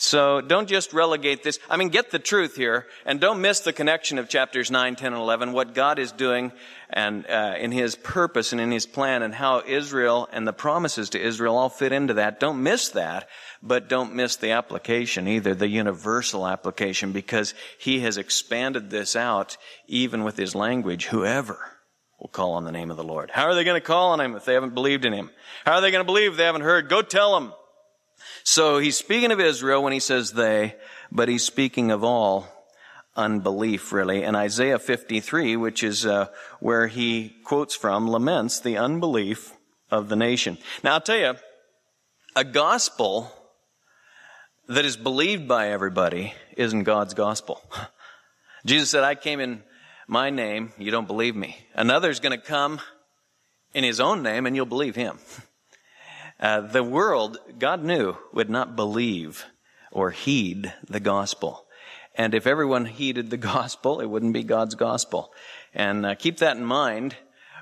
so 0.00 0.40
don't 0.40 0.66
just 0.66 0.94
relegate 0.94 1.42
this. 1.42 1.58
I 1.68 1.76
mean, 1.76 1.90
get 1.90 2.10
the 2.10 2.18
truth 2.18 2.56
here 2.56 2.86
and 3.04 3.20
don't 3.20 3.42
miss 3.42 3.60
the 3.60 3.74
connection 3.74 4.16
of 4.16 4.30
chapters 4.30 4.70
9, 4.70 4.96
10, 4.96 5.12
and 5.12 5.20
11, 5.20 5.52
what 5.52 5.74
God 5.74 5.98
is 5.98 6.10
doing 6.10 6.52
and 6.88 7.26
uh, 7.28 7.56
in 7.58 7.70
His 7.70 7.96
purpose 7.96 8.52
and 8.52 8.62
in 8.62 8.70
His 8.70 8.86
plan 8.86 9.22
and 9.22 9.34
how 9.34 9.62
Israel 9.66 10.26
and 10.32 10.48
the 10.48 10.54
promises 10.54 11.10
to 11.10 11.20
Israel 11.20 11.58
all 11.58 11.68
fit 11.68 11.92
into 11.92 12.14
that. 12.14 12.40
Don't 12.40 12.62
miss 12.62 12.88
that, 12.90 13.28
but 13.62 13.90
don't 13.90 14.14
miss 14.14 14.36
the 14.36 14.52
application 14.52 15.28
either, 15.28 15.54
the 15.54 15.68
universal 15.68 16.46
application, 16.46 17.12
because 17.12 17.52
He 17.78 18.00
has 18.00 18.16
expanded 18.16 18.88
this 18.88 19.14
out 19.14 19.58
even 19.86 20.24
with 20.24 20.38
His 20.38 20.54
language. 20.54 21.08
Whoever 21.08 21.58
will 22.18 22.28
call 22.28 22.54
on 22.54 22.64
the 22.64 22.72
name 22.72 22.90
of 22.90 22.96
the 22.96 23.04
Lord. 23.04 23.30
How 23.30 23.48
are 23.48 23.54
they 23.54 23.64
going 23.64 23.78
to 23.78 23.86
call 23.86 24.12
on 24.12 24.20
Him 24.22 24.34
if 24.34 24.46
they 24.46 24.54
haven't 24.54 24.72
believed 24.72 25.04
in 25.04 25.12
Him? 25.12 25.30
How 25.66 25.74
are 25.74 25.80
they 25.82 25.90
going 25.90 26.00
to 26.00 26.10
believe 26.10 26.30
if 26.30 26.36
they 26.38 26.44
haven't 26.44 26.62
heard? 26.62 26.88
Go 26.88 27.02
tell 27.02 27.38
them. 27.38 27.52
So 28.44 28.78
he's 28.78 28.96
speaking 28.96 29.32
of 29.32 29.40
Israel 29.40 29.82
when 29.82 29.92
he 29.92 30.00
says 30.00 30.32
they, 30.32 30.76
but 31.10 31.28
he's 31.28 31.44
speaking 31.44 31.90
of 31.90 32.04
all 32.04 32.46
unbelief, 33.16 33.92
really. 33.92 34.22
And 34.22 34.36
Isaiah 34.36 34.78
53, 34.78 35.56
which 35.56 35.82
is 35.82 36.06
uh, 36.06 36.28
where 36.60 36.86
he 36.86 37.36
quotes 37.44 37.74
from, 37.74 38.08
laments 38.08 38.60
the 38.60 38.76
unbelief 38.76 39.52
of 39.90 40.08
the 40.08 40.16
nation. 40.16 40.58
Now, 40.82 40.94
I'll 40.94 41.00
tell 41.00 41.18
you, 41.18 41.34
a 42.36 42.44
gospel 42.44 43.32
that 44.68 44.84
is 44.84 44.96
believed 44.96 45.48
by 45.48 45.70
everybody 45.70 46.32
isn't 46.56 46.84
God's 46.84 47.14
gospel. 47.14 47.62
Jesus 48.64 48.90
said, 48.90 49.04
I 49.04 49.14
came 49.14 49.40
in 49.40 49.62
my 50.06 50.30
name, 50.30 50.72
you 50.78 50.90
don't 50.90 51.06
believe 51.06 51.36
me. 51.36 51.56
Another's 51.74 52.20
going 52.20 52.38
to 52.38 52.44
come 52.44 52.80
in 53.74 53.84
his 53.84 54.00
own 54.00 54.22
name, 54.22 54.46
and 54.46 54.56
you'll 54.56 54.66
believe 54.66 54.96
him. 54.96 55.18
Uh, 56.40 56.62
the 56.62 56.82
world, 56.82 57.38
God 57.58 57.84
knew, 57.84 58.16
would 58.32 58.48
not 58.48 58.74
believe 58.74 59.44
or 59.92 60.10
heed 60.10 60.72
the 60.88 61.00
gospel. 61.00 61.66
And 62.14 62.34
if 62.34 62.46
everyone 62.46 62.86
heeded 62.86 63.28
the 63.28 63.36
gospel, 63.54 64.00
it 64.00 64.06
wouldn't 64.06 64.32
be 64.32 64.42
God's 64.42 64.74
gospel. 64.74 65.32
And 65.74 66.06
uh, 66.06 66.14
keep 66.14 66.38
that 66.38 66.56
in 66.56 66.64
mind 66.64 67.16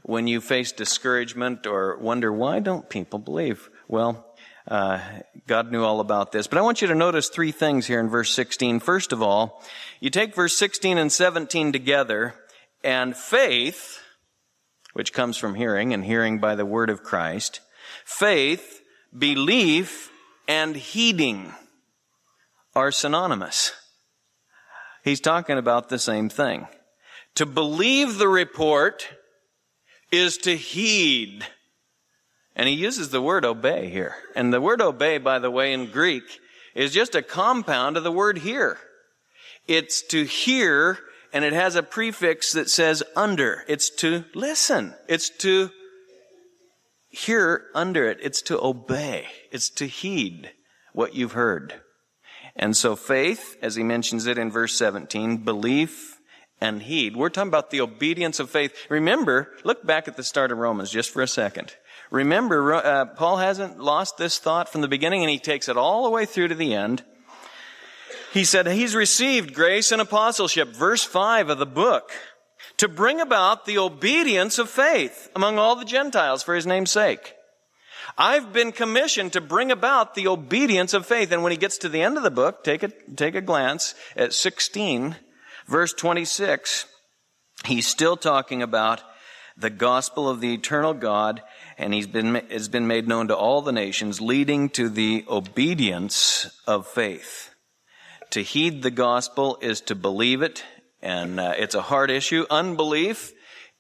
when 0.04 0.28
you 0.28 0.40
face 0.40 0.70
discouragement 0.70 1.66
or 1.66 1.99
wonder, 1.99 2.32
why 2.32 2.61
don't 2.61 2.88
people 2.88 3.18
believe? 3.18 3.68
Well, 3.88 4.25
uh, 4.68 5.00
God 5.47 5.73
knew 5.73 5.82
all 5.82 5.99
about 6.00 6.30
this. 6.30 6.47
But 6.47 6.58
I 6.58 6.62
want 6.62 6.80
you 6.80 6.88
to 6.88 6.94
notice 6.94 7.28
three 7.28 7.52
things 7.52 7.87
here 7.87 8.00
in 8.00 8.08
verse 8.08 8.32
16. 8.32 8.80
First 8.80 9.12
of 9.12 9.23
all, 9.23 9.64
you 9.99 10.11
take 10.11 10.35
verse 10.35 10.56
16 10.56 10.99
and 10.99 11.11
17 11.11 11.73
together, 11.73 12.35
and 12.85 13.16
faith, 13.16 14.00
which 14.92 15.12
comes 15.12 15.37
from 15.37 15.56
hearing, 15.56 15.92
and 15.92 16.04
hearing 16.04 16.38
by 16.38 16.54
the 16.54 16.66
word 16.66 16.90
of 16.90 17.02
Christ, 17.02 17.61
Faith, 18.08 18.80
belief, 19.16 20.10
and 20.48 20.74
heeding 20.74 21.52
are 22.74 22.90
synonymous. 22.90 23.72
He's 25.04 25.20
talking 25.20 25.58
about 25.58 25.90
the 25.90 25.98
same 25.98 26.30
thing. 26.30 26.66
To 27.34 27.44
believe 27.44 28.16
the 28.16 28.26
report 28.26 29.06
is 30.10 30.38
to 30.38 30.56
heed. 30.56 31.46
And 32.56 32.66
he 32.66 32.74
uses 32.74 33.10
the 33.10 33.20
word 33.20 33.44
obey 33.44 33.90
here. 33.90 34.14
And 34.34 34.54
the 34.54 34.60
word 34.60 34.80
obey, 34.80 35.18
by 35.18 35.38
the 35.38 35.50
way, 35.50 35.74
in 35.74 35.90
Greek 35.90 36.24
is 36.74 36.94
just 36.94 37.14
a 37.14 37.22
compound 37.22 37.98
of 37.98 38.04
the 38.04 38.10
word 38.10 38.38
hear. 38.38 38.78
It's 39.66 40.00
to 40.08 40.24
hear 40.24 40.98
and 41.30 41.44
it 41.44 41.52
has 41.52 41.76
a 41.76 41.82
prefix 41.82 42.52
that 42.52 42.70
says 42.70 43.02
under. 43.14 43.64
It's 43.68 43.90
to 43.96 44.24
listen. 44.34 44.94
It's 45.08 45.28
to 45.38 45.70
hear 47.08 47.66
under 47.74 48.06
it, 48.06 48.18
it's 48.22 48.42
to 48.42 48.62
obey. 48.62 49.26
It's 49.50 49.70
to 49.70 49.86
heed 49.86 50.50
what 50.92 51.14
you've 51.14 51.32
heard. 51.32 51.74
And 52.56 52.76
so 52.76 52.96
faith, 52.96 53.56
as 53.62 53.76
he 53.76 53.82
mentions 53.82 54.26
it 54.26 54.38
in 54.38 54.50
verse 54.50 54.76
17, 54.76 55.38
belief 55.38 56.18
and 56.60 56.82
heed. 56.82 57.16
We're 57.16 57.28
talking 57.28 57.48
about 57.48 57.70
the 57.70 57.80
obedience 57.80 58.40
of 58.40 58.50
faith. 58.50 58.74
Remember, 58.88 59.52
look 59.64 59.86
back 59.86 60.08
at 60.08 60.16
the 60.16 60.24
start 60.24 60.50
of 60.50 60.58
Romans 60.58 60.90
just 60.90 61.10
for 61.10 61.22
a 61.22 61.28
second. 61.28 61.74
Remember, 62.10 62.74
uh, 62.74 63.04
Paul 63.06 63.36
hasn't 63.36 63.78
lost 63.78 64.16
this 64.16 64.38
thought 64.38 64.68
from 64.68 64.80
the 64.80 64.88
beginning 64.88 65.22
and 65.22 65.30
he 65.30 65.38
takes 65.38 65.68
it 65.68 65.76
all 65.76 66.04
the 66.04 66.10
way 66.10 66.26
through 66.26 66.48
to 66.48 66.54
the 66.54 66.74
end. 66.74 67.04
He 68.32 68.44
said 68.44 68.66
he's 68.66 68.94
received 68.94 69.54
grace 69.54 69.92
and 69.92 70.02
apostleship. 70.02 70.68
Verse 70.68 71.04
5 71.04 71.50
of 71.50 71.58
the 71.58 71.66
book 71.66 72.12
to 72.78 72.88
bring 72.88 73.20
about 73.20 73.66
the 73.66 73.78
obedience 73.78 74.58
of 74.58 74.70
faith 74.70 75.28
among 75.37 75.58
all 75.58 75.76
the 75.76 75.85
Gentiles 75.85 76.42
for 76.42 76.54
his 76.54 76.66
name's 76.66 76.90
sake. 76.90 77.35
I've 78.16 78.52
been 78.52 78.73
commissioned 78.73 79.35
to 79.35 79.40
bring 79.40 79.70
about 79.70 80.14
the 80.14 80.28
obedience 80.28 80.94
of 80.94 81.06
faith. 81.06 81.30
And 81.30 81.42
when 81.42 81.52
he 81.52 81.58
gets 81.58 81.78
to 81.78 81.88
the 81.88 82.02
end 82.02 82.16
of 82.16 82.23
the 82.23 82.30
book, 82.30 82.64
take 82.64 82.82
a, 82.82 82.88
take 83.14 83.35
a 83.35 83.40
glance 83.40 83.94
at 84.16 84.32
16, 84.32 85.16
verse 85.66 85.92
26. 85.92 86.87
He's 87.66 87.87
still 87.87 88.16
talking 88.16 88.62
about 88.62 89.02
the 89.56 89.70
gospel 89.70 90.28
of 90.28 90.40
the 90.40 90.54
eternal 90.54 90.94
God, 90.94 91.42
and 91.76 91.92
he's 91.92 92.06
been, 92.06 92.37
has 92.50 92.68
been 92.68 92.87
made 92.87 93.08
known 93.08 93.28
to 93.28 93.37
all 93.37 93.61
the 93.61 93.73
nations, 93.73 94.20
leading 94.20 94.68
to 94.70 94.88
the 94.88 95.25
obedience 95.28 96.49
of 96.66 96.87
faith. 96.87 97.50
To 98.30 98.42
heed 98.42 98.82
the 98.82 98.92
gospel 98.92 99.58
is 99.61 99.80
to 99.82 99.97
believe 99.97 100.42
it 100.42 100.62
and 101.02 101.38
uh, 101.38 101.54
it's 101.56 101.74
a 101.74 101.82
hard 101.82 102.10
issue. 102.10 102.46
Unbelief 102.50 103.32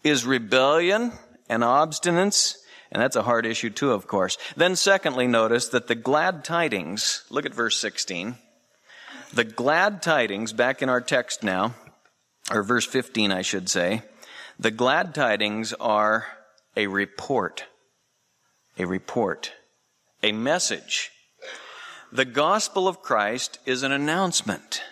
is 0.04 0.24
rebellion 0.24 1.12
and 1.48 1.62
obstinance, 1.62 2.56
and 2.92 3.02
that's 3.02 3.16
a 3.16 3.22
hard 3.22 3.46
issue 3.46 3.70
too, 3.70 3.92
of 3.92 4.06
course. 4.06 4.38
Then 4.56 4.76
secondly, 4.76 5.26
notice 5.26 5.68
that 5.68 5.88
the 5.88 5.94
glad 5.94 6.44
tidings, 6.44 7.24
look 7.30 7.46
at 7.46 7.54
verse 7.54 7.78
16. 7.78 8.36
The 9.32 9.44
glad 9.44 10.02
tidings, 10.02 10.52
back 10.52 10.82
in 10.82 10.88
our 10.88 11.00
text 11.00 11.42
now, 11.42 11.74
or 12.50 12.62
verse 12.62 12.86
15, 12.86 13.30
I 13.32 13.42
should 13.42 13.68
say, 13.68 14.02
the 14.58 14.70
glad 14.70 15.14
tidings 15.14 15.72
are 15.74 16.26
a 16.76 16.86
report. 16.86 17.66
A 18.78 18.86
report. 18.86 19.52
A 20.22 20.32
message. 20.32 21.10
The 22.10 22.24
gospel 22.24 22.88
of 22.88 23.02
Christ 23.02 23.58
is 23.66 23.82
an 23.82 23.92
announcement. 23.92 24.82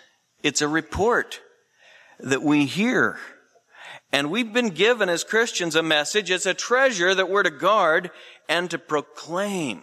It's 0.43 0.61
a 0.61 0.69
report 0.69 1.41
that 2.21 2.43
we 2.43 2.67
hear. 2.67 3.19
And 4.13 4.31
we've 4.31 4.53
been 4.53 4.71
given 4.71 5.09
as 5.09 5.25
Christians 5.25 5.77
a 5.77 5.83
message. 5.83 6.31
It's 6.31 6.47
a 6.47 6.55
treasure 6.55 7.15
that 7.15 7.29
we're 7.29 7.43
to 7.43 7.51
guard 7.51 8.11
and 8.49 8.71
to 8.71 8.79
proclaim. 8.79 9.83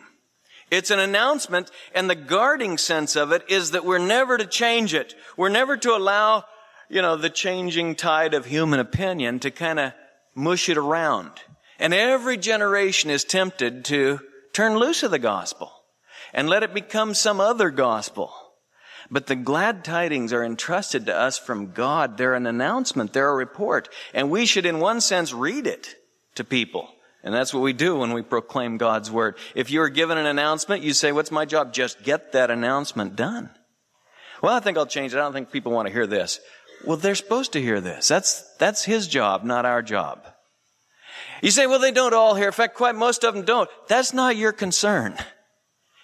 It's 0.72 0.90
an 0.90 1.00
announcement, 1.00 1.70
and 1.94 2.10
the 2.10 2.16
guarding 2.16 2.80
sense 2.80 3.16
of 3.16 3.32
it 3.32 3.44
is 3.48 3.72
that 3.72 3.86
we're 3.86 4.00
never 4.00 4.38
to 4.38 4.46
change 4.46 4.96
it. 4.96 5.14
We're 5.38 5.50
never 5.50 5.78
to 5.78 5.96
allow, 5.96 6.46
you 6.90 7.02
know, 7.02 7.16
the 7.16 7.30
changing 7.30 7.96
tide 7.96 8.34
of 8.34 8.46
human 8.46 8.80
opinion 8.80 9.40
to 9.42 9.52
kind 9.52 9.80
of 9.80 9.94
mush 10.34 10.70
it 10.70 10.78
around. 10.78 11.32
And 11.78 11.94
every 11.94 12.38
generation 12.38 13.12
is 13.12 13.24
tempted 13.24 13.86
to 13.86 14.20
turn 14.54 14.78
loose 14.78 15.04
of 15.04 15.12
the 15.12 15.20
gospel 15.20 15.72
and 16.34 16.50
let 16.50 16.64
it 16.64 16.74
become 16.74 17.14
some 17.14 17.40
other 17.40 17.70
gospel. 17.70 18.34
But 19.12 19.28
the 19.28 19.36
glad 19.36 19.84
tidings 19.84 20.34
are 20.34 20.44
entrusted 20.44 21.06
to 21.06 21.16
us 21.16 21.38
from 21.38 21.72
God. 21.72 22.18
They're 22.18 22.36
an 22.36 22.48
announcement. 22.48 23.14
They're 23.14 23.30
a 23.30 23.36
report. 23.36 23.90
And 24.14 24.30
we 24.30 24.46
should, 24.46 24.66
in 24.66 24.80
one 24.80 25.02
sense, 25.02 25.34
read 25.34 25.68
it 25.68 25.96
to 26.36 26.44
people. 26.44 26.90
And 27.24 27.34
that's 27.34 27.54
what 27.54 27.64
we 27.64 27.74
do 27.74 27.96
when 27.96 28.12
we 28.12 28.22
proclaim 28.22 28.78
God's 28.78 29.10
word. 29.10 29.38
If 29.56 29.72
you're 29.72 29.90
given 29.90 30.18
an 30.18 30.26
announcement, 30.26 30.84
you 30.84 30.94
say, 30.94 31.12
what's 31.12 31.32
my 31.32 31.46
job? 31.46 31.74
Just 31.74 32.04
get 32.04 32.34
that 32.34 32.52
announcement 32.52 33.16
done. 33.16 33.50
Well, 34.42 34.54
I 34.54 34.60
think 34.60 34.78
I'll 34.78 34.86
change 34.86 35.14
it. 35.14 35.18
I 35.18 35.22
don't 35.22 35.32
think 35.32 35.52
people 35.52 35.72
want 35.72 35.88
to 35.88 35.94
hear 35.94 36.08
this. 36.08 36.42
Well, 36.86 36.98
they're 36.98 37.16
supposed 37.16 37.54
to 37.54 37.62
hear 37.62 37.80
this. 37.80 38.10
That's, 38.10 38.44
that's 38.58 38.84
his 38.84 39.08
job, 39.08 39.46
not 39.46 39.66
our 39.66 39.82
job. 39.82 40.28
You 41.42 41.52
say, 41.52 41.66
well, 41.66 41.80
they 41.80 41.92
don't 41.92 42.14
all 42.14 42.36
hear. 42.36 42.48
In 42.48 42.52
fact, 42.52 42.76
quite 42.76 42.96
most 42.96 43.24
of 43.24 43.34
them 43.34 43.46
don't. 43.46 43.70
That's 43.88 44.14
not 44.14 44.36
your 44.36 44.52
concern. 44.52 45.16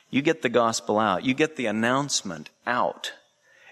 You 0.09 0.21
get 0.21 0.41
the 0.41 0.49
gospel 0.49 0.99
out. 0.99 1.23
You 1.23 1.33
get 1.33 1.55
the 1.55 1.67
announcement 1.67 2.49
out. 2.65 3.13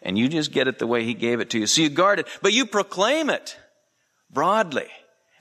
And 0.02 0.18
you 0.18 0.30
just 0.30 0.52
get 0.52 0.68
it 0.68 0.80
the 0.80 0.88
way 0.88 1.04
he 1.04 1.14
gave 1.14 1.40
it 1.40 1.50
to 1.52 1.60
you. 1.60 1.68
So 1.68 1.82
you 1.82 1.90
guard 1.90 2.20
it, 2.20 2.28
but 2.42 2.54
you 2.54 2.66
proclaim 2.66 3.30
it 3.30 3.58
broadly. 4.32 4.88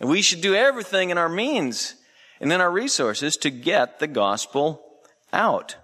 And 0.00 0.08
we 0.08 0.22
should 0.22 0.40
do 0.40 0.54
everything 0.54 1.10
in 1.10 1.18
our 1.18 1.28
means 1.28 1.94
and 2.40 2.52
in 2.52 2.60
our 2.60 2.70
resources 2.70 3.36
to 3.38 3.50
get 3.50 3.98
the 3.98 4.06
gospel 4.06 4.82
out. 5.32 5.76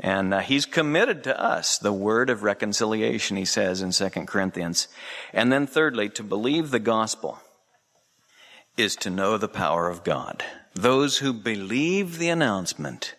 And 0.00 0.32
uh, 0.32 0.40
he's 0.40 0.64
committed 0.64 1.24
to 1.24 1.40
us 1.40 1.78
the 1.78 1.92
word 1.92 2.30
of 2.30 2.42
reconciliation, 2.42 3.36
he 3.36 3.44
says 3.44 3.82
in 3.82 3.90
2 3.90 4.26
Corinthians. 4.26 4.86
And 5.32 5.50
then 5.50 5.66
thirdly, 5.66 6.08
to 6.10 6.22
believe 6.22 6.70
the 6.70 6.78
gospel 6.78 7.40
is 8.76 8.94
to 8.96 9.10
know 9.10 9.36
the 9.36 9.48
power 9.48 9.88
of 9.88 10.04
God. 10.04 10.44
Those 10.74 11.18
who 11.18 11.32
believe 11.32 12.18
the 12.18 12.28
announcement 12.28 13.14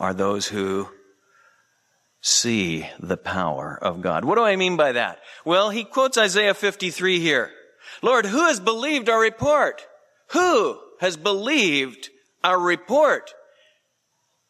are 0.00 0.14
those 0.14 0.48
who 0.48 0.88
see 2.22 2.86
the 2.98 3.16
power 3.16 3.78
of 3.80 4.00
God. 4.00 4.24
What 4.24 4.36
do 4.36 4.42
I 4.42 4.56
mean 4.56 4.76
by 4.76 4.92
that? 4.92 5.20
Well, 5.44 5.70
he 5.70 5.84
quotes 5.84 6.18
Isaiah 6.18 6.54
53 6.54 7.20
here. 7.20 7.50
Lord, 8.02 8.26
who 8.26 8.46
has 8.46 8.58
believed 8.60 9.08
our 9.08 9.20
report? 9.20 9.86
Who 10.28 10.78
has 11.00 11.16
believed 11.16 12.08
our 12.42 12.58
report? 12.58 13.32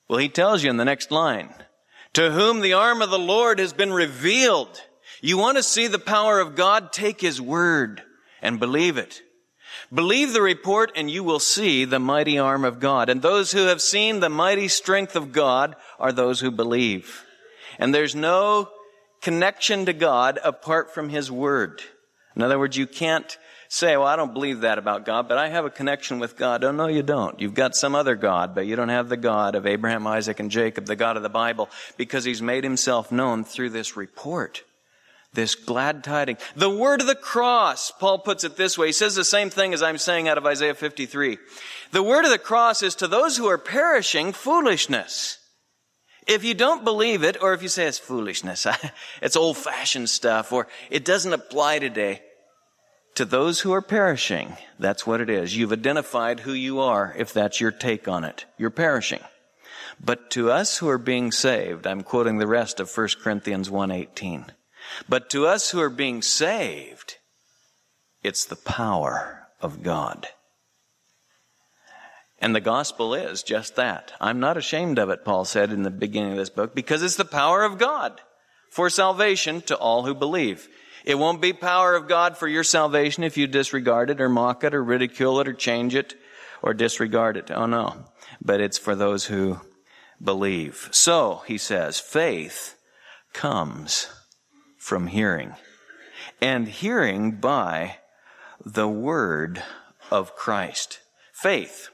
Well, 0.08 0.18
he 0.18 0.28
tells 0.28 0.62
you 0.62 0.70
in 0.70 0.76
the 0.76 0.84
next 0.84 1.10
line, 1.10 1.52
to 2.14 2.30
whom 2.30 2.60
the 2.60 2.72
arm 2.72 3.02
of 3.02 3.10
the 3.10 3.18
Lord 3.18 3.58
has 3.58 3.72
been 3.72 3.92
revealed. 3.92 4.80
You 5.20 5.36
want 5.38 5.56
to 5.56 5.62
see 5.62 5.86
the 5.86 5.98
power 5.98 6.40
of 6.40 6.56
God? 6.56 6.92
Take 6.92 7.20
his 7.20 7.40
word 7.40 8.02
and 8.42 8.58
believe 8.58 8.96
it. 8.96 9.22
Believe 9.92 10.32
the 10.32 10.42
report 10.42 10.92
and 10.94 11.10
you 11.10 11.24
will 11.24 11.40
see 11.40 11.84
the 11.84 11.98
mighty 11.98 12.38
arm 12.38 12.64
of 12.64 12.78
God. 12.78 13.08
And 13.08 13.20
those 13.20 13.50
who 13.50 13.66
have 13.66 13.82
seen 13.82 14.20
the 14.20 14.28
mighty 14.28 14.68
strength 14.68 15.16
of 15.16 15.32
God 15.32 15.74
are 15.98 16.12
those 16.12 16.38
who 16.40 16.52
believe. 16.52 17.24
And 17.78 17.92
there's 17.94 18.14
no 18.14 18.68
connection 19.20 19.86
to 19.86 19.92
God 19.92 20.38
apart 20.44 20.94
from 20.94 21.08
His 21.08 21.30
Word. 21.30 21.82
In 22.36 22.42
other 22.42 22.58
words, 22.58 22.76
you 22.76 22.86
can't 22.86 23.36
say, 23.68 23.96
well, 23.96 24.06
I 24.06 24.16
don't 24.16 24.32
believe 24.32 24.60
that 24.60 24.78
about 24.78 25.04
God, 25.04 25.28
but 25.28 25.38
I 25.38 25.48
have 25.48 25.64
a 25.64 25.70
connection 25.70 26.20
with 26.20 26.36
God. 26.36 26.62
Oh, 26.62 26.72
no, 26.72 26.86
you 26.86 27.02
don't. 27.02 27.40
You've 27.40 27.54
got 27.54 27.74
some 27.74 27.94
other 27.94 28.14
God, 28.14 28.54
but 28.54 28.66
you 28.66 28.76
don't 28.76 28.88
have 28.88 29.08
the 29.08 29.16
God 29.16 29.54
of 29.54 29.66
Abraham, 29.66 30.06
Isaac, 30.06 30.38
and 30.40 30.50
Jacob, 30.50 30.86
the 30.86 30.96
God 30.96 31.16
of 31.16 31.22
the 31.22 31.28
Bible, 31.28 31.68
because 31.96 32.24
He's 32.24 32.42
made 32.42 32.64
Himself 32.64 33.10
known 33.10 33.44
through 33.44 33.70
this 33.70 33.96
report. 33.96 34.62
This 35.32 35.54
glad 35.54 36.02
tiding. 36.02 36.38
The 36.56 36.70
word 36.70 37.00
of 37.00 37.06
the 37.06 37.14
cross, 37.14 37.92
Paul 37.92 38.18
puts 38.18 38.42
it 38.42 38.56
this 38.56 38.76
way. 38.76 38.88
He 38.88 38.92
says 38.92 39.14
the 39.14 39.24
same 39.24 39.48
thing 39.48 39.72
as 39.72 39.82
I'm 39.82 39.98
saying 39.98 40.26
out 40.26 40.38
of 40.38 40.46
Isaiah 40.46 40.74
53. 40.74 41.38
The 41.92 42.02
word 42.02 42.24
of 42.24 42.32
the 42.32 42.38
cross 42.38 42.82
is 42.82 42.96
to 42.96 43.06
those 43.06 43.36
who 43.36 43.46
are 43.46 43.58
perishing 43.58 44.32
foolishness. 44.32 45.38
If 46.26 46.42
you 46.42 46.54
don't 46.54 46.84
believe 46.84 47.22
it, 47.22 47.40
or 47.40 47.54
if 47.54 47.62
you 47.62 47.68
say 47.68 47.86
it's 47.86 47.98
foolishness, 47.98 48.66
it's 49.22 49.36
old 49.36 49.56
fashioned 49.56 50.10
stuff, 50.10 50.52
or 50.52 50.66
it 50.90 51.04
doesn't 51.04 51.32
apply 51.32 51.78
today, 51.78 52.22
to 53.14 53.24
those 53.24 53.60
who 53.60 53.72
are 53.72 53.82
perishing, 53.82 54.56
that's 54.78 55.06
what 55.06 55.20
it 55.20 55.30
is. 55.30 55.56
You've 55.56 55.72
identified 55.72 56.40
who 56.40 56.52
you 56.52 56.80
are 56.80 57.14
if 57.16 57.32
that's 57.32 57.60
your 57.60 57.72
take 57.72 58.08
on 58.08 58.24
it. 58.24 58.46
You're 58.58 58.70
perishing. 58.70 59.20
But 60.02 60.30
to 60.30 60.50
us 60.50 60.78
who 60.78 60.88
are 60.88 60.98
being 60.98 61.30
saved, 61.32 61.86
I'm 61.86 62.02
quoting 62.02 62.38
the 62.38 62.46
rest 62.46 62.80
of 62.80 62.90
1 62.90 63.20
Corinthians 63.22 63.68
1:18. 63.68 64.52
But 65.08 65.30
to 65.30 65.46
us 65.46 65.70
who 65.70 65.80
are 65.80 65.90
being 65.90 66.22
saved, 66.22 67.16
it's 68.22 68.44
the 68.44 68.56
power 68.56 69.48
of 69.60 69.82
God. 69.82 70.28
And 72.40 72.54
the 72.54 72.60
gospel 72.60 73.14
is 73.14 73.42
just 73.42 73.76
that. 73.76 74.12
I'm 74.20 74.40
not 74.40 74.56
ashamed 74.56 74.98
of 74.98 75.10
it, 75.10 75.24
Paul 75.24 75.44
said 75.44 75.72
in 75.72 75.82
the 75.82 75.90
beginning 75.90 76.32
of 76.32 76.38
this 76.38 76.50
book, 76.50 76.74
because 76.74 77.02
it's 77.02 77.16
the 77.16 77.24
power 77.24 77.62
of 77.64 77.78
God 77.78 78.20
for 78.70 78.88
salvation 78.88 79.60
to 79.62 79.76
all 79.76 80.04
who 80.04 80.14
believe. 80.14 80.68
It 81.04 81.18
won't 81.18 81.42
be 81.42 81.52
power 81.52 81.94
of 81.94 82.08
God 82.08 82.36
for 82.36 82.48
your 82.48 82.64
salvation 82.64 83.24
if 83.24 83.36
you 83.36 83.46
disregard 83.46 84.10
it 84.10 84.20
or 84.20 84.28
mock 84.28 84.64
it 84.64 84.74
or 84.74 84.82
ridicule 84.82 85.40
it 85.40 85.48
or 85.48 85.52
change 85.52 85.94
it 85.94 86.14
or 86.62 86.72
disregard 86.72 87.36
it. 87.36 87.50
Oh 87.50 87.66
no. 87.66 88.04
But 88.42 88.60
it's 88.60 88.78
for 88.78 88.94
those 88.94 89.26
who 89.26 89.60
believe. 90.22 90.88
So, 90.92 91.42
he 91.46 91.58
says, 91.58 91.98
faith 92.00 92.76
comes 93.32 94.08
from 94.80 95.06
hearing 95.06 95.54
and 96.40 96.66
hearing 96.66 97.32
by 97.32 97.98
the 98.64 98.88
word 98.88 99.62
of 100.10 100.34
Christ. 100.34 100.98
Faith 101.32 101.90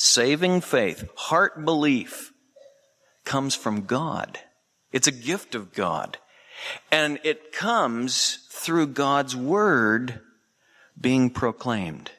Saving 0.00 0.60
faith, 0.60 1.08
heart 1.16 1.64
belief, 1.64 2.32
comes 3.24 3.56
from 3.56 3.84
God. 3.84 4.38
It's 4.92 5.08
a 5.08 5.12
gift 5.12 5.56
of 5.56 5.74
God. 5.74 6.18
And 6.92 7.18
it 7.24 7.50
comes 7.50 8.46
through 8.52 8.88
God's 8.88 9.34
word 9.34 10.20
being 10.98 11.30
proclaimed. 11.30 12.12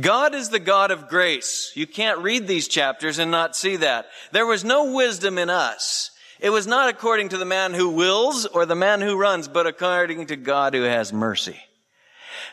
God 0.00 0.36
is 0.36 0.50
the 0.50 0.60
God 0.60 0.92
of 0.92 1.08
grace. 1.08 1.72
You 1.74 1.88
can't 1.88 2.20
read 2.20 2.46
these 2.46 2.68
chapters 2.68 3.18
and 3.18 3.32
not 3.32 3.56
see 3.56 3.74
that. 3.76 4.06
There 4.30 4.46
was 4.46 4.62
no 4.62 4.94
wisdom 4.94 5.36
in 5.36 5.50
us. 5.50 6.12
It 6.40 6.50
was 6.50 6.66
not 6.66 6.88
according 6.88 7.30
to 7.30 7.38
the 7.38 7.44
man 7.44 7.74
who 7.74 7.88
wills 7.88 8.46
or 8.46 8.66
the 8.66 8.74
man 8.74 9.00
who 9.00 9.16
runs, 9.16 9.48
but 9.48 9.66
according 9.66 10.26
to 10.26 10.36
God 10.36 10.74
who 10.74 10.82
has 10.82 11.12
mercy. 11.12 11.60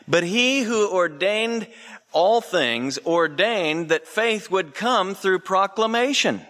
But 0.06 0.24
he 0.24 0.62
who 0.62 0.90
ordained 0.90 1.66
all 2.12 2.40
things 2.40 2.98
ordained 3.06 3.88
that 3.88 4.06
faith 4.06 4.50
would 4.50 4.74
come 4.74 5.14
through 5.14 5.40
proclamation. 5.40 6.42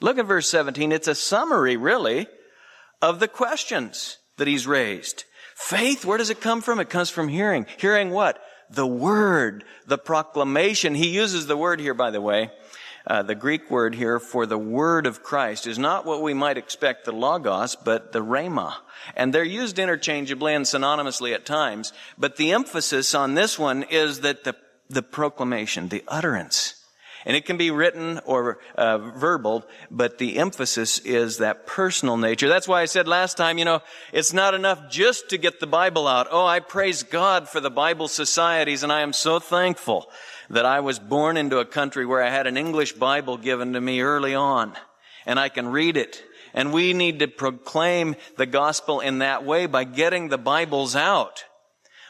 Look 0.00 0.18
at 0.18 0.26
verse 0.26 0.48
17. 0.48 0.92
It's 0.92 1.08
a 1.08 1.14
summary, 1.14 1.76
really, 1.76 2.26
of 3.00 3.20
the 3.20 3.28
questions 3.28 4.18
that 4.36 4.48
he's 4.48 4.66
raised. 4.66 5.24
Faith, 5.54 6.04
where 6.04 6.18
does 6.18 6.30
it 6.30 6.40
come 6.40 6.60
from? 6.60 6.80
It 6.80 6.90
comes 6.90 7.10
from 7.10 7.28
hearing. 7.28 7.66
Hearing 7.78 8.10
what? 8.10 8.42
The 8.70 8.86
word, 8.86 9.64
the 9.86 9.98
proclamation. 9.98 10.94
He 10.94 11.08
uses 11.08 11.46
the 11.46 11.56
word 11.56 11.80
here, 11.80 11.94
by 11.94 12.10
the 12.10 12.20
way. 12.20 12.50
Uh, 13.06 13.22
the 13.22 13.34
Greek 13.34 13.70
word 13.70 13.94
here 13.94 14.18
for 14.18 14.46
the 14.46 14.58
word 14.58 15.06
of 15.06 15.22
Christ 15.22 15.66
is 15.66 15.78
not 15.78 16.06
what 16.06 16.22
we 16.22 16.32
might 16.32 16.56
expect 16.56 17.04
the 17.04 17.12
logos, 17.12 17.76
but 17.76 18.12
the 18.12 18.24
rhema. 18.24 18.76
And 19.14 19.32
they're 19.32 19.44
used 19.44 19.78
interchangeably 19.78 20.54
and 20.54 20.64
synonymously 20.64 21.34
at 21.34 21.44
times, 21.44 21.92
but 22.16 22.36
the 22.36 22.52
emphasis 22.52 23.14
on 23.14 23.34
this 23.34 23.58
one 23.58 23.82
is 23.82 24.20
that 24.20 24.44
the 24.44 24.56
the 24.88 25.02
proclamation, 25.02 25.88
the 25.88 26.04
utterance. 26.08 26.80
And 27.26 27.34
it 27.34 27.46
can 27.46 27.56
be 27.56 27.70
written 27.70 28.20
or 28.26 28.58
uh, 28.76 28.98
verbal, 28.98 29.64
but 29.90 30.18
the 30.18 30.36
emphasis 30.36 30.98
is 30.98 31.38
that 31.38 31.66
personal 31.66 32.18
nature. 32.18 32.48
That's 32.48 32.68
why 32.68 32.82
I 32.82 32.84
said 32.84 33.08
last 33.08 33.38
time, 33.38 33.56
you 33.56 33.64
know, 33.64 33.80
it's 34.12 34.34
not 34.34 34.52
enough 34.52 34.90
just 34.90 35.30
to 35.30 35.38
get 35.38 35.58
the 35.58 35.66
Bible 35.66 36.06
out. 36.06 36.26
Oh, 36.30 36.44
I 36.44 36.60
praise 36.60 37.02
God 37.02 37.48
for 37.48 37.60
the 37.60 37.70
Bible 37.70 38.08
societies, 38.08 38.82
and 38.82 38.92
I 38.92 39.00
am 39.00 39.14
so 39.14 39.38
thankful 39.38 40.10
that 40.50 40.66
I 40.66 40.80
was 40.80 40.98
born 40.98 41.36
into 41.36 41.58
a 41.58 41.64
country 41.64 42.06
where 42.06 42.22
I 42.22 42.30
had 42.30 42.46
an 42.46 42.56
English 42.56 42.92
Bible 42.92 43.36
given 43.36 43.72
to 43.72 43.80
me 43.80 44.00
early 44.00 44.34
on, 44.34 44.72
and 45.26 45.38
I 45.38 45.48
can 45.48 45.68
read 45.68 45.96
it. 45.96 46.22
And 46.52 46.72
we 46.72 46.92
need 46.92 47.18
to 47.18 47.28
proclaim 47.28 48.14
the 48.36 48.46
gospel 48.46 49.00
in 49.00 49.18
that 49.18 49.44
way 49.44 49.66
by 49.66 49.84
getting 49.84 50.28
the 50.28 50.38
Bibles 50.38 50.94
out. 50.94 51.44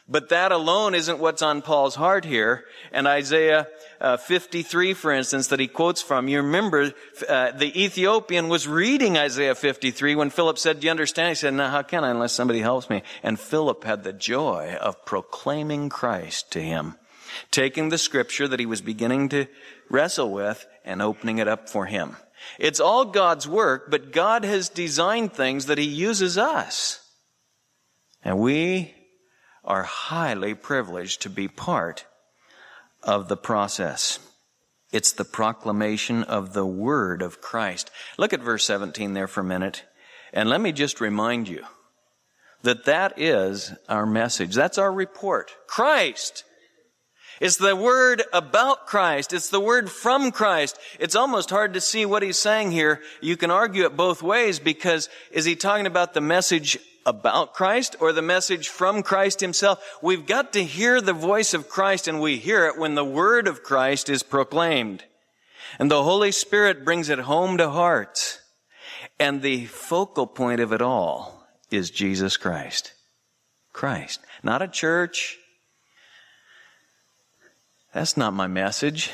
But 0.07 0.29
that 0.29 0.53
alone 0.53 0.95
isn't 0.95 1.19
what's 1.19 1.41
on 1.41 1.63
Paul's 1.63 1.95
heart 1.95 2.27
here. 2.27 2.65
And 2.93 3.07
Isaiah 3.07 3.69
uh, 4.03 4.19
53, 4.19 4.93
for 4.93 5.11
instance, 5.11 5.49
that 5.49 5.61
he 5.61 5.67
quotes 5.67 6.03
from, 6.03 6.29
you 6.29 6.43
remember 6.43 6.93
uh, 7.27 7.53
the 7.53 7.83
Ethiopian 7.83 8.51
was 8.51 8.69
reading 8.69 9.17
Isaiah 9.17 9.55
53 9.55 10.15
when 10.15 10.29
Philip 10.29 10.59
said, 10.59 10.81
Do 10.81 10.87
you 10.87 10.91
understand? 10.91 11.31
He 11.31 11.35
said, 11.37 11.55
No, 11.55 11.69
how 11.69 11.83
can 11.83 12.05
I 12.05 12.11
unless 12.11 12.35
somebody 12.35 12.61
helps 12.61 12.91
me? 12.91 13.03
And 13.23 13.41
Philip 13.41 13.85
had 13.85 14.05
the 14.05 14.13
joy 14.13 14.77
of 14.79 15.07
proclaiming 15.07 15.89
Christ 15.89 16.53
to 16.53 16.61
him, 16.61 16.97
taking 17.51 17.89
the 17.89 17.99
scripture 17.99 18.49
that 18.49 18.61
he 18.61 18.67
was 18.67 18.81
beginning 18.81 19.29
to 19.31 19.47
wrestle 19.91 20.31
with 20.31 20.67
and 20.85 21.03
opening 21.03 21.39
it 21.39 21.49
up 21.49 21.69
for 21.69 21.87
him. 21.87 22.17
It's 22.59 22.81
all 22.81 23.07
God's 23.07 23.49
work, 23.49 23.91
but 23.91 24.13
God 24.13 24.45
has 24.45 24.69
designed 24.69 25.33
things 25.33 25.67
that 25.67 25.79
he 25.79 25.85
uses 25.85 26.37
us. 26.37 27.01
And 28.23 28.39
we 28.39 28.95
are 29.65 29.83
highly 29.83 30.55
privileged 30.55 31.23
to 31.23 31.31
be 31.31 31.49
part 31.49 32.05
of 33.03 33.29
the 33.29 33.37
process. 33.37 34.19
It's 34.93 35.13
the 35.13 35.25
proclamation 35.25 36.23
of 36.23 36.53
the 36.53 36.67
word 36.67 37.23
of 37.23 37.41
Christ. 37.41 37.91
Look 38.19 38.33
at 38.33 38.41
verse 38.41 38.65
17 38.65 39.15
there 39.15 39.27
for 39.27 39.41
a 39.41 39.45
minute. 39.45 39.85
And 40.33 40.49
let 40.49 40.61
me 40.61 40.73
just 40.73 41.01
remind 41.01 41.49
you 41.49 41.65
that 42.63 42.85
that 42.87 43.19
is 43.19 43.73
our 43.89 44.07
message. 44.07 44.55
That's 44.55 44.79
our 44.79 44.93
report. 44.93 45.55
Christ. 45.67 46.45
It's 47.41 47.57
the 47.57 47.77
word 47.77 48.23
about 48.33 48.87
Christ. 48.87 49.33
It's 49.33 49.51
the 49.51 49.61
word 49.61 49.91
from 49.91 50.31
Christ. 50.31 50.79
It's 50.99 51.17
almost 51.17 51.51
hard 51.51 51.75
to 51.75 51.81
see 51.81 52.07
what 52.07 52.23
he's 52.23 52.39
saying 52.39 52.71
here. 52.71 53.01
You 53.21 53.37
can 53.37 53.51
argue 53.51 53.85
it 53.85 53.97
both 53.97 54.23
ways 54.23 54.59
because 54.59 55.09
is 55.31 55.45
he 55.45 55.57
talking 55.57 55.87
about 55.87 56.15
the 56.15 56.21
message 56.21 56.79
about 57.07 57.53
Christ 57.53 57.97
or 58.01 58.13
the 58.13 58.23
message 58.23 58.69
from 58.69 59.03
Christ 59.03 59.41
himself. 59.41 59.99
We've 60.01 60.27
got 60.27 60.53
to 60.55 60.65
hear 60.65 61.01
the 61.01 61.13
voice 61.13 61.55
of 61.55 61.69
Christ 61.69 62.09
and 62.09 62.21
we 62.21 62.39
hear 62.39 62.67
it 62.67 62.79
when 62.79 62.95
the 62.95 63.05
word 63.05 63.47
of 63.47 63.63
Christ 63.63 64.09
is 64.09 64.23
proclaimed. 64.23 65.05
And 65.79 65.91
the 65.91 66.03
Holy 66.03 66.33
Spirit 66.33 66.85
brings 66.85 67.09
it 67.09 67.21
home 67.21 67.59
to 67.59 67.71
hearts. 67.71 68.41
And 69.19 69.43
the 69.43 69.67
focal 69.67 70.27
point 70.27 70.61
of 70.61 70.73
it 70.73 70.83
all 70.83 71.47
is 71.71 71.91
Jesus 71.91 72.37
Christ. 72.37 72.93
Christ. 73.73 74.21
Not 74.43 74.63
a 74.63 74.69
church, 74.69 75.39
That's 77.95 78.17
not 78.17 78.35
my 78.35 78.49
message. 78.49 79.11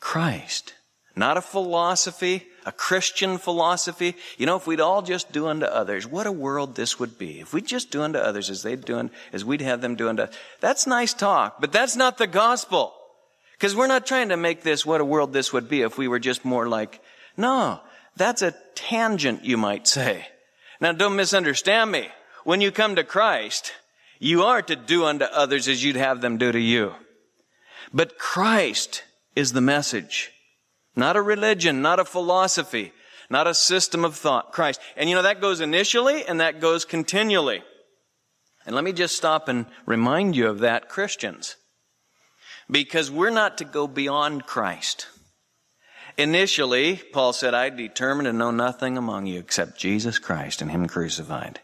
Christ. 0.00 0.74
Not 1.14 1.36
a 1.36 1.42
philosophy, 1.42 2.46
a 2.64 2.72
Christian 2.72 3.36
philosophy. 3.36 4.16
You 4.38 4.46
know, 4.46 4.56
if 4.56 4.66
we'd 4.66 4.80
all 4.80 5.02
just 5.02 5.32
do 5.32 5.48
unto 5.48 5.66
others, 5.66 6.06
what 6.06 6.26
a 6.26 6.32
world 6.32 6.76
this 6.76 6.98
would 6.98 7.18
be. 7.18 7.40
If 7.40 7.52
we 7.52 7.60
just 7.60 7.90
do 7.90 8.02
unto 8.02 8.18
others 8.18 8.48
as 8.48 8.62
they'd 8.62 8.84
do, 8.84 9.10
as 9.32 9.44
we'd 9.44 9.60
have 9.60 9.82
them 9.82 9.96
do 9.96 10.08
unto 10.08 10.22
us. 10.22 10.34
That's 10.60 10.86
nice 10.86 11.12
talk, 11.12 11.60
but 11.60 11.72
that's 11.72 11.94
not 11.94 12.16
the 12.16 12.26
gospel. 12.26 12.94
Because 13.52 13.76
we're 13.76 13.86
not 13.86 14.06
trying 14.06 14.30
to 14.30 14.36
make 14.36 14.62
this 14.62 14.86
what 14.86 15.00
a 15.00 15.04
world 15.04 15.32
this 15.32 15.52
would 15.52 15.68
be 15.68 15.82
if 15.82 15.98
we 15.98 16.08
were 16.08 16.20
just 16.20 16.44
more 16.44 16.68
like, 16.68 17.02
no, 17.36 17.80
that's 18.16 18.40
a 18.40 18.54
tangent, 18.76 19.44
you 19.44 19.56
might 19.56 19.86
say. 19.86 20.26
Now 20.80 20.92
don't 20.92 21.16
misunderstand 21.16 21.90
me. 21.90 22.08
When 22.44 22.60
you 22.60 22.70
come 22.70 22.94
to 22.96 23.04
Christ, 23.04 23.72
you 24.20 24.44
are 24.44 24.62
to 24.62 24.76
do 24.76 25.04
unto 25.04 25.24
others 25.24 25.68
as 25.68 25.82
you'd 25.84 25.96
have 25.96 26.20
them 26.20 26.38
do 26.38 26.50
to 26.50 26.60
you. 26.60 26.94
But 27.92 28.18
Christ 28.18 29.04
is 29.34 29.52
the 29.52 29.60
message. 29.60 30.30
Not 30.96 31.16
a 31.16 31.22
religion, 31.22 31.80
not 31.80 32.00
a 32.00 32.04
philosophy, 32.04 32.92
not 33.30 33.46
a 33.46 33.54
system 33.54 34.04
of 34.04 34.16
thought. 34.16 34.52
Christ. 34.52 34.80
And 34.96 35.08
you 35.08 35.14
know, 35.14 35.22
that 35.22 35.40
goes 35.40 35.60
initially 35.60 36.24
and 36.24 36.40
that 36.40 36.60
goes 36.60 36.84
continually. 36.84 37.62
And 38.66 38.74
let 38.74 38.84
me 38.84 38.92
just 38.92 39.16
stop 39.16 39.48
and 39.48 39.66
remind 39.86 40.36
you 40.36 40.48
of 40.48 40.58
that, 40.58 40.88
Christians. 40.88 41.56
Because 42.70 43.10
we're 43.10 43.30
not 43.30 43.58
to 43.58 43.64
go 43.64 43.86
beyond 43.86 44.44
Christ. 44.44 45.06
Initially, 46.18 46.96
Paul 47.12 47.32
said, 47.32 47.54
I 47.54 47.70
determined 47.70 48.26
to 48.26 48.32
know 48.32 48.50
nothing 48.50 48.98
among 48.98 49.26
you 49.26 49.38
except 49.38 49.78
Jesus 49.78 50.18
Christ 50.18 50.60
and 50.60 50.70
Him 50.70 50.86
crucified. 50.86 51.60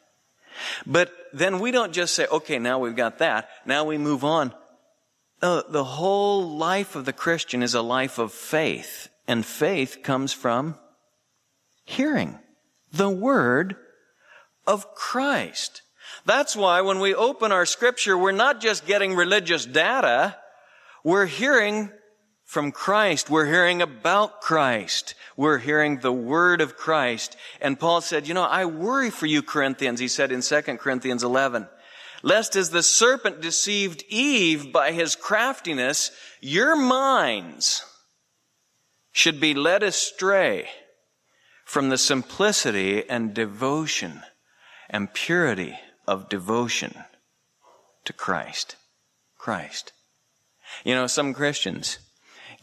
But 0.86 1.12
then 1.32 1.58
we 1.58 1.72
don't 1.72 1.92
just 1.92 2.14
say, 2.14 2.26
okay, 2.26 2.58
now 2.58 2.78
we've 2.78 2.96
got 2.96 3.18
that. 3.18 3.48
Now 3.66 3.84
we 3.84 3.98
move 3.98 4.24
on. 4.24 4.54
The, 5.44 5.84
whole 5.84 6.56
life 6.56 6.96
of 6.96 7.04
the 7.04 7.12
Christian 7.12 7.62
is 7.62 7.74
a 7.74 7.82
life 7.82 8.18
of 8.18 8.32
faith. 8.32 9.10
And 9.28 9.44
faith 9.44 9.98
comes 10.02 10.32
from 10.32 10.78
hearing 11.84 12.38
the 12.90 13.10
word 13.10 13.76
of 14.66 14.94
Christ. 14.94 15.82
That's 16.24 16.56
why 16.56 16.80
when 16.80 16.98
we 16.98 17.14
open 17.14 17.52
our 17.52 17.66
scripture, 17.66 18.16
we're 18.16 18.32
not 18.32 18.62
just 18.62 18.86
getting 18.86 19.14
religious 19.14 19.66
data. 19.66 20.38
We're 21.04 21.26
hearing 21.26 21.90
from 22.46 22.72
Christ. 22.72 23.28
We're 23.28 23.44
hearing 23.44 23.82
about 23.82 24.40
Christ. 24.40 25.14
We're 25.36 25.58
hearing 25.58 25.98
the 25.98 26.12
word 26.12 26.62
of 26.62 26.78
Christ. 26.78 27.36
And 27.60 27.78
Paul 27.78 28.00
said, 28.00 28.26
you 28.26 28.32
know, 28.32 28.44
I 28.44 28.64
worry 28.64 29.10
for 29.10 29.26
you, 29.26 29.42
Corinthians, 29.42 30.00
he 30.00 30.08
said 30.08 30.32
in 30.32 30.40
2 30.40 30.62
Corinthians 30.78 31.22
11, 31.22 31.68
lest 32.24 32.56
as 32.56 32.70
the 32.70 32.82
serpent 32.82 33.42
deceived 33.42 34.02
Eve 34.08 34.72
by 34.72 34.92
his 34.92 35.14
craftiness, 35.14 36.10
your 36.40 36.74
minds 36.74 37.84
should 39.12 39.38
be 39.38 39.52
led 39.52 39.82
astray 39.82 40.66
from 41.66 41.90
the 41.90 41.98
simplicity 41.98 43.06
and 43.10 43.34
devotion 43.34 44.22
and 44.88 45.12
purity 45.12 45.78
of 46.08 46.30
devotion 46.30 46.94
to 48.06 48.12
Christ. 48.14 48.76
Christ. 49.36 49.92
You 50.82 50.94
know, 50.94 51.06
some 51.06 51.34
Christians, 51.34 51.98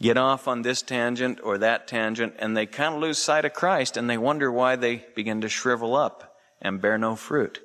get 0.00 0.16
off 0.16 0.48
on 0.48 0.62
this 0.62 0.82
tangent 0.82 1.38
or 1.40 1.56
that 1.58 1.86
tangent 1.86 2.34
and 2.40 2.56
they 2.56 2.66
kind 2.66 2.96
of 2.96 3.00
lose 3.00 3.18
sight 3.18 3.44
of 3.44 3.52
Christ 3.52 3.96
and 3.96 4.10
they 4.10 4.18
wonder 4.18 4.50
why 4.50 4.74
they 4.74 5.04
begin 5.14 5.40
to 5.42 5.48
shrivel 5.48 5.94
up 5.94 6.34
and 6.60 6.82
bear 6.82 6.98
no 6.98 7.14
fruit. 7.14 7.60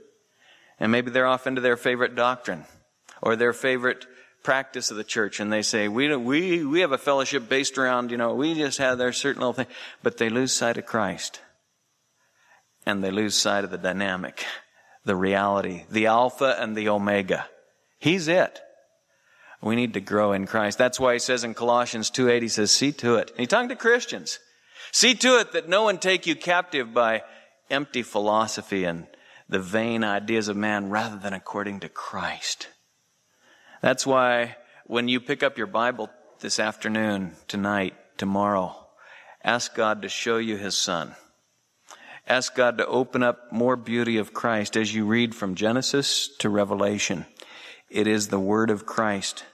And 0.79 0.91
maybe 0.91 1.11
they're 1.11 1.25
off 1.25 1.47
into 1.47 1.61
their 1.61 1.77
favorite 1.77 2.15
doctrine 2.15 2.65
or 3.21 3.35
their 3.35 3.53
favorite 3.53 4.05
practice 4.43 4.91
of 4.91 4.97
the 4.97 5.03
church 5.03 5.39
and 5.39 5.51
they 5.51 5.61
say, 5.61 5.87
we, 5.87 6.15
we, 6.15 6.63
we 6.63 6.79
have 6.79 6.91
a 6.91 6.97
fellowship 6.97 7.49
based 7.49 7.77
around, 7.77 8.11
you 8.11 8.17
know, 8.17 8.33
we 8.33 8.53
just 8.53 8.77
have 8.77 8.97
their 8.97 9.11
certain 9.11 9.41
little 9.41 9.53
thing, 9.53 9.67
but 10.03 10.17
they 10.17 10.29
lose 10.29 10.53
sight 10.53 10.77
of 10.77 10.85
Christ 10.85 11.41
and 12.85 13.03
they 13.03 13.11
lose 13.11 13.35
sight 13.35 13.65
of 13.65 13.71
the 13.71 13.77
dynamic, 13.77 14.45
the 15.03 15.15
reality, 15.15 15.83
the 15.91 16.05
Alpha 16.05 16.55
and 16.59 16.77
the 16.77 16.87
Omega. 16.87 17.45
He's 17.99 18.29
it. 18.29 18.61
We 19.61 19.75
need 19.75 19.95
to 19.95 19.99
grow 19.99 20.31
in 20.31 20.45
Christ. 20.45 20.77
That's 20.77 20.99
why 20.99 21.13
he 21.13 21.19
says 21.19 21.43
in 21.43 21.53
Colossians 21.53 22.11
2.8, 22.11 22.41
he 22.43 22.47
says, 22.47 22.71
see 22.71 22.91
to 22.93 23.15
it. 23.15 23.31
And 23.31 23.39
he's 23.39 23.49
talking 23.49 23.69
to 23.69 23.75
Christians. 23.75 24.39
See 24.93 25.15
to 25.15 25.39
it 25.39 25.51
that 25.51 25.67
no 25.67 25.83
one 25.83 25.97
take 25.97 26.25
you 26.27 26.35
captive 26.35 26.93
by 26.93 27.23
empty 27.69 28.03
philosophy 28.03 28.85
and 28.85 29.07
the 29.49 29.59
vain 29.59 30.03
ideas 30.03 30.47
of 30.47 30.57
man 30.57 30.89
rather 30.89 31.17
than 31.17 31.33
according 31.33 31.79
to 31.81 31.89
Christ. 31.89 32.67
That's 33.81 34.05
why 34.05 34.57
when 34.85 35.07
you 35.07 35.19
pick 35.19 35.43
up 35.43 35.57
your 35.57 35.67
Bible 35.67 36.09
this 36.39 36.59
afternoon, 36.59 37.33
tonight, 37.47 37.95
tomorrow, 38.17 38.75
ask 39.43 39.73
God 39.75 40.01
to 40.01 40.09
show 40.09 40.37
you 40.37 40.57
his 40.57 40.77
son. 40.77 41.15
Ask 42.27 42.55
God 42.55 42.77
to 42.77 42.85
open 42.87 43.23
up 43.23 43.51
more 43.53 43.77
beauty 43.77 44.17
of 44.17 44.33
Christ 44.33 44.75
as 44.75 44.93
you 44.93 45.05
read 45.05 45.33
from 45.33 45.55
Genesis 45.55 46.27
to 46.39 46.49
Revelation. 46.49 47.25
It 47.89 48.05
is 48.05 48.27
the 48.27 48.39
word 48.39 48.69
of 48.69 48.85
Christ 48.85 49.45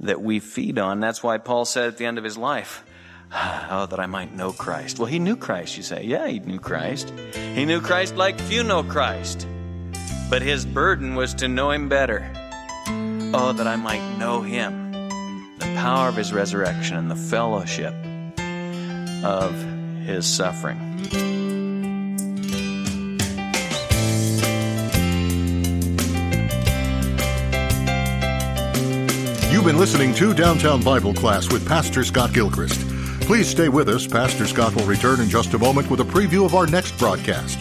that 0.00 0.20
we 0.20 0.38
feed 0.38 0.78
on. 0.78 1.00
That's 1.00 1.22
why 1.22 1.38
Paul 1.38 1.64
said 1.64 1.88
at 1.88 1.96
the 1.96 2.04
end 2.04 2.18
of 2.18 2.24
his 2.24 2.36
life, 2.36 2.84
Oh, 3.70 3.84
that 3.84 4.00
I 4.00 4.06
might 4.06 4.34
know 4.34 4.52
Christ. 4.52 4.98
Well, 4.98 5.06
he 5.06 5.18
knew 5.18 5.36
Christ, 5.36 5.76
you 5.76 5.82
say. 5.82 6.02
Yeah, 6.02 6.26
he 6.26 6.38
knew 6.40 6.58
Christ. 6.58 7.12
He 7.34 7.66
knew 7.66 7.82
Christ 7.82 8.16
like 8.16 8.40
few 8.40 8.64
know 8.64 8.82
Christ. 8.82 9.46
But 10.30 10.40
his 10.40 10.64
burden 10.64 11.14
was 11.14 11.34
to 11.34 11.48
know 11.48 11.70
him 11.70 11.90
better. 11.90 12.32
Oh, 13.34 13.52
that 13.54 13.66
I 13.66 13.76
might 13.76 14.16
know 14.16 14.40
him, 14.40 14.90
the 15.58 15.66
power 15.76 16.08
of 16.08 16.16
his 16.16 16.32
resurrection 16.32 16.96
and 16.96 17.10
the 17.10 17.16
fellowship 17.16 17.92
of 19.22 19.52
his 20.06 20.26
suffering. 20.26 20.78
You've 29.52 29.66
been 29.66 29.78
listening 29.78 30.14
to 30.14 30.32
Downtown 30.32 30.82
Bible 30.82 31.12
Class 31.12 31.52
with 31.52 31.68
Pastor 31.68 32.02
Scott 32.02 32.32
Gilchrist. 32.32 32.87
Please 33.28 33.46
stay 33.46 33.68
with 33.68 33.90
us. 33.90 34.06
Pastor 34.06 34.46
Scott 34.46 34.74
will 34.74 34.86
return 34.86 35.20
in 35.20 35.28
just 35.28 35.52
a 35.52 35.58
moment 35.58 35.90
with 35.90 36.00
a 36.00 36.04
preview 36.04 36.46
of 36.46 36.54
our 36.54 36.66
next 36.66 36.96
broadcast. 36.96 37.58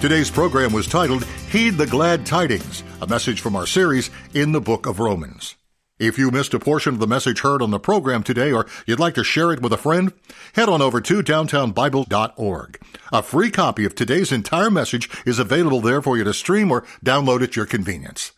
Today's 0.00 0.30
program 0.30 0.72
was 0.72 0.86
titled 0.86 1.26
Heed 1.50 1.76
the 1.76 1.86
Glad 1.86 2.24
Tidings, 2.24 2.82
a 3.02 3.06
message 3.06 3.42
from 3.42 3.54
our 3.54 3.66
series 3.66 4.08
in 4.32 4.52
the 4.52 4.62
book 4.62 4.86
of 4.86 4.98
Romans. 4.98 5.56
If 5.98 6.16
you 6.16 6.30
missed 6.30 6.54
a 6.54 6.58
portion 6.58 6.94
of 6.94 7.00
the 7.00 7.06
message 7.06 7.40
heard 7.40 7.60
on 7.60 7.70
the 7.70 7.78
program 7.78 8.22
today 8.22 8.50
or 8.50 8.66
you'd 8.86 8.98
like 8.98 9.12
to 9.16 9.22
share 9.22 9.52
it 9.52 9.60
with 9.60 9.74
a 9.74 9.76
friend, 9.76 10.14
head 10.54 10.70
on 10.70 10.80
over 10.80 11.02
to 11.02 11.22
downtownbible.org. 11.22 12.80
A 13.12 13.22
free 13.22 13.50
copy 13.50 13.84
of 13.84 13.94
today's 13.94 14.32
entire 14.32 14.70
message 14.70 15.10
is 15.26 15.38
available 15.38 15.82
there 15.82 16.00
for 16.00 16.16
you 16.16 16.24
to 16.24 16.32
stream 16.32 16.70
or 16.70 16.86
download 17.04 17.42
at 17.42 17.56
your 17.56 17.66
convenience. 17.66 18.32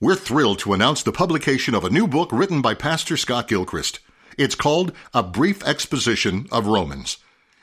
We're 0.00 0.14
thrilled 0.14 0.60
to 0.60 0.72
announce 0.72 1.02
the 1.02 1.10
publication 1.10 1.74
of 1.74 1.84
a 1.84 1.90
new 1.90 2.06
book 2.06 2.30
written 2.30 2.62
by 2.62 2.74
Pastor 2.74 3.16
Scott 3.16 3.48
Gilchrist. 3.48 3.98
It's 4.36 4.54
called 4.54 4.92
A 5.12 5.22
Brief 5.22 5.62
Exposition 5.64 6.46
of 6.50 6.66
Romans. 6.66 7.18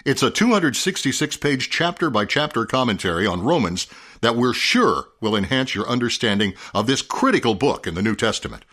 It's 0.05 0.23
a 0.23 0.31
266 0.31 1.37
page 1.37 1.69
chapter 1.69 2.09
by 2.09 2.25
chapter 2.25 2.65
commentary 2.65 3.27
on 3.27 3.43
Romans 3.43 3.87
that 4.21 4.35
we're 4.35 4.53
sure 4.53 5.09
will 5.19 5.35
enhance 5.35 5.75
your 5.75 5.87
understanding 5.87 6.53
of 6.73 6.87
this 6.87 7.01
critical 7.01 7.55
book 7.55 7.85
in 7.85 7.93
the 7.93 8.01
New 8.01 8.15
Testament. 8.15 8.65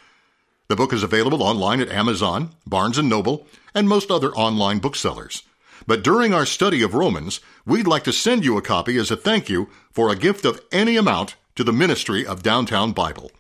The 0.69 0.77
book 0.77 0.93
is 0.93 1.03
available 1.03 1.43
online 1.43 1.81
at 1.81 1.91
Amazon, 1.91 2.51
Barnes 2.67 2.99
& 2.99 3.03
Noble, 3.03 3.47
and 3.75 3.89
most 3.89 4.11
other 4.11 4.31
online 4.33 4.79
booksellers. 4.79 5.43
But 5.87 6.03
during 6.03 6.33
our 6.33 6.47
study 6.47 6.83
of 6.83 6.95
Romans, 6.95 7.41
we'd 7.67 7.87
like 7.87 8.05
to 8.05 8.13
send 8.13 8.45
you 8.45 8.57
a 8.57 8.63
copy 8.63 8.97
as 8.97 9.11
a 9.11 9.17
thank 9.17 9.49
you 9.49 9.69
for 9.91 10.11
a 10.11 10.17
gift 10.17 10.45
of 10.45 10.61
any 10.71 10.97
amount 10.97 11.37
to 11.57 11.65
the 11.65 11.73
ministry 11.73 12.27
of 12.27 12.43
Downtown 12.43 12.93
Bible. 12.93 13.31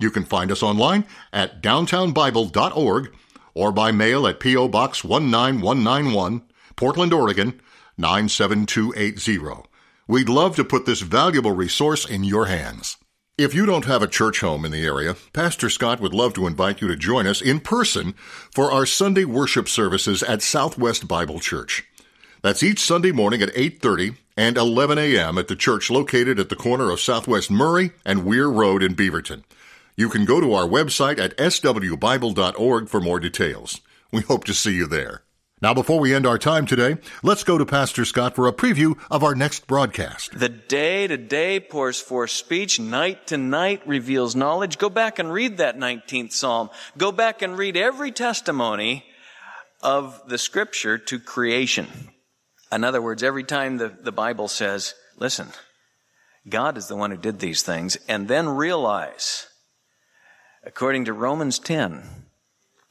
You 0.00 0.10
can 0.10 0.24
find 0.24 0.50
us 0.50 0.62
online 0.62 1.06
at 1.32 1.62
downtownbible.org 1.62 3.12
or 3.58 3.72
by 3.72 3.90
mail 3.90 4.24
at 4.24 4.38
P.O. 4.38 4.68
Box 4.68 5.02
19191, 5.02 6.42
Portland, 6.76 7.12
Oregon 7.12 7.60
97280. 7.96 9.68
We'd 10.06 10.28
love 10.28 10.54
to 10.54 10.64
put 10.64 10.86
this 10.86 11.00
valuable 11.00 11.50
resource 11.50 12.06
in 12.06 12.22
your 12.22 12.46
hands. 12.46 12.98
If 13.36 13.54
you 13.54 13.66
don't 13.66 13.84
have 13.84 14.00
a 14.00 14.06
church 14.06 14.42
home 14.42 14.64
in 14.64 14.70
the 14.70 14.84
area, 14.84 15.16
Pastor 15.32 15.68
Scott 15.70 15.98
would 15.98 16.14
love 16.14 16.34
to 16.34 16.46
invite 16.46 16.80
you 16.80 16.86
to 16.86 16.94
join 16.94 17.26
us 17.26 17.42
in 17.42 17.58
person 17.58 18.12
for 18.52 18.70
our 18.70 18.86
Sunday 18.86 19.24
worship 19.24 19.68
services 19.68 20.22
at 20.22 20.40
Southwest 20.40 21.08
Bible 21.08 21.40
Church. 21.40 21.84
That's 22.42 22.62
each 22.62 22.78
Sunday 22.78 23.10
morning 23.10 23.42
at 23.42 23.52
8:30 23.56 24.16
and 24.36 24.56
11 24.56 24.98
a.m. 24.98 25.36
at 25.36 25.48
the 25.48 25.56
church 25.56 25.90
located 25.90 26.38
at 26.38 26.48
the 26.48 26.54
corner 26.54 26.92
of 26.92 27.00
Southwest 27.00 27.50
Murray 27.50 27.90
and 28.04 28.24
Weir 28.24 28.48
Road 28.48 28.84
in 28.84 28.94
Beaverton. 28.94 29.42
You 29.98 30.08
can 30.08 30.24
go 30.24 30.40
to 30.40 30.54
our 30.54 30.64
website 30.64 31.18
at 31.18 31.36
swbible.org 31.36 32.88
for 32.88 33.00
more 33.00 33.18
details. 33.18 33.80
We 34.12 34.20
hope 34.20 34.44
to 34.44 34.54
see 34.54 34.76
you 34.76 34.86
there. 34.86 35.24
Now, 35.60 35.74
before 35.74 35.98
we 35.98 36.14
end 36.14 36.24
our 36.24 36.38
time 36.38 36.66
today, 36.66 36.98
let's 37.24 37.42
go 37.42 37.58
to 37.58 37.66
Pastor 37.66 38.04
Scott 38.04 38.36
for 38.36 38.46
a 38.46 38.52
preview 38.52 38.96
of 39.10 39.24
our 39.24 39.34
next 39.34 39.66
broadcast. 39.66 40.38
The 40.38 40.48
day 40.50 41.08
to 41.08 41.16
day 41.16 41.58
pours 41.58 42.00
forth 42.00 42.30
speech, 42.30 42.78
night 42.78 43.26
to 43.26 43.36
night 43.36 43.82
reveals 43.88 44.36
knowledge. 44.36 44.78
Go 44.78 44.88
back 44.88 45.18
and 45.18 45.32
read 45.32 45.56
that 45.56 45.76
19th 45.76 46.30
Psalm. 46.30 46.70
Go 46.96 47.10
back 47.10 47.42
and 47.42 47.58
read 47.58 47.76
every 47.76 48.12
testimony 48.12 49.04
of 49.82 50.22
the 50.28 50.38
scripture 50.38 50.96
to 50.96 51.18
creation. 51.18 51.88
In 52.70 52.84
other 52.84 53.02
words, 53.02 53.24
every 53.24 53.42
time 53.42 53.78
the, 53.78 53.88
the 53.88 54.12
Bible 54.12 54.46
says, 54.46 54.94
listen, 55.16 55.48
God 56.48 56.78
is 56.78 56.86
the 56.86 56.94
one 56.94 57.10
who 57.10 57.16
did 57.16 57.40
these 57.40 57.64
things, 57.64 57.98
and 58.06 58.28
then 58.28 58.48
realize, 58.48 59.48
according 60.64 61.04
to 61.06 61.12
Romans 61.12 61.58
10, 61.58 62.02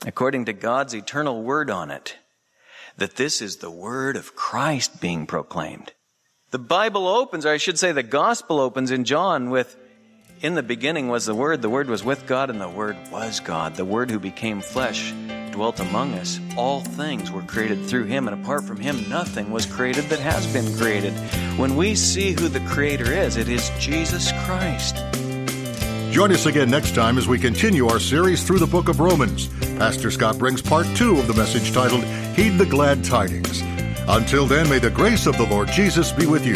according 0.05 0.45
to 0.45 0.53
God's 0.53 0.93
eternal 0.93 1.43
word 1.43 1.69
on 1.69 1.91
it, 1.91 2.17
that 2.97 3.15
this 3.15 3.41
is 3.41 3.57
the 3.57 3.71
word 3.71 4.15
of 4.15 4.35
Christ 4.35 4.99
being 5.01 5.25
proclaimed. 5.25 5.91
The 6.51 6.59
Bible 6.59 7.07
opens, 7.07 7.45
or 7.45 7.51
I 7.51 7.57
should 7.57 7.77
say 7.77 7.91
the 7.91 8.03
gospel 8.03 8.59
opens 8.59 8.89
in 8.89 9.03
John 9.03 9.49
with, 9.49 9.75
in 10.41 10.55
the 10.55 10.63
beginning 10.63 11.09
was 11.09 11.25
the 11.25 11.35
Word, 11.35 11.61
the 11.61 11.69
Word 11.69 11.89
was 11.89 12.05
with 12.05 12.25
God, 12.25 12.49
and 12.49 12.61
the 12.61 12.69
Word 12.69 12.95
was 13.11 13.41
God. 13.41 13.75
The 13.75 13.83
Word 13.83 14.09
who 14.09 14.19
became 14.19 14.61
flesh 14.61 15.13
dwelt 15.51 15.81
among 15.81 16.13
us. 16.13 16.39
All 16.55 16.81
things 16.81 17.31
were 17.31 17.41
created 17.41 17.85
through 17.85 18.05
Him, 18.05 18.29
and 18.29 18.41
apart 18.41 18.63
from 18.63 18.77
Him, 18.77 19.09
nothing 19.09 19.51
was 19.51 19.65
created 19.65 20.05
that 20.05 20.19
has 20.19 20.47
been 20.53 20.73
created. 20.77 21.13
When 21.59 21.75
we 21.75 21.95
see 21.95 22.31
who 22.31 22.47
the 22.47 22.61
Creator 22.61 23.11
is, 23.11 23.35
it 23.35 23.49
is 23.49 23.69
Jesus 23.79 24.31
Christ. 24.45 24.95
Join 26.11 26.31
us 26.31 26.45
again 26.45 26.69
next 26.69 26.95
time 26.95 27.17
as 27.17 27.27
we 27.27 27.37
continue 27.37 27.87
our 27.87 27.99
series 27.99 28.43
through 28.43 28.59
the 28.59 28.65
book 28.65 28.89
of 28.89 28.99
Romans. 28.99 29.47
Pastor 29.77 30.09
Scott 30.09 30.39
brings 30.39 30.61
part 30.61 30.87
two 30.95 31.19
of 31.19 31.27
the 31.27 31.33
message 31.33 31.73
titled 31.73 32.03
Heed 32.35 32.57
the 32.57 32.65
Glad 32.65 33.03
Tidings. 33.03 33.61
Until 34.07 34.47
then, 34.47 34.69
may 34.69 34.79
the 34.79 34.89
grace 34.89 35.27
of 35.27 35.37
the 35.37 35.45
Lord 35.45 35.67
Jesus 35.67 36.11
be 36.11 36.25
with 36.25 36.45
you. 36.45 36.55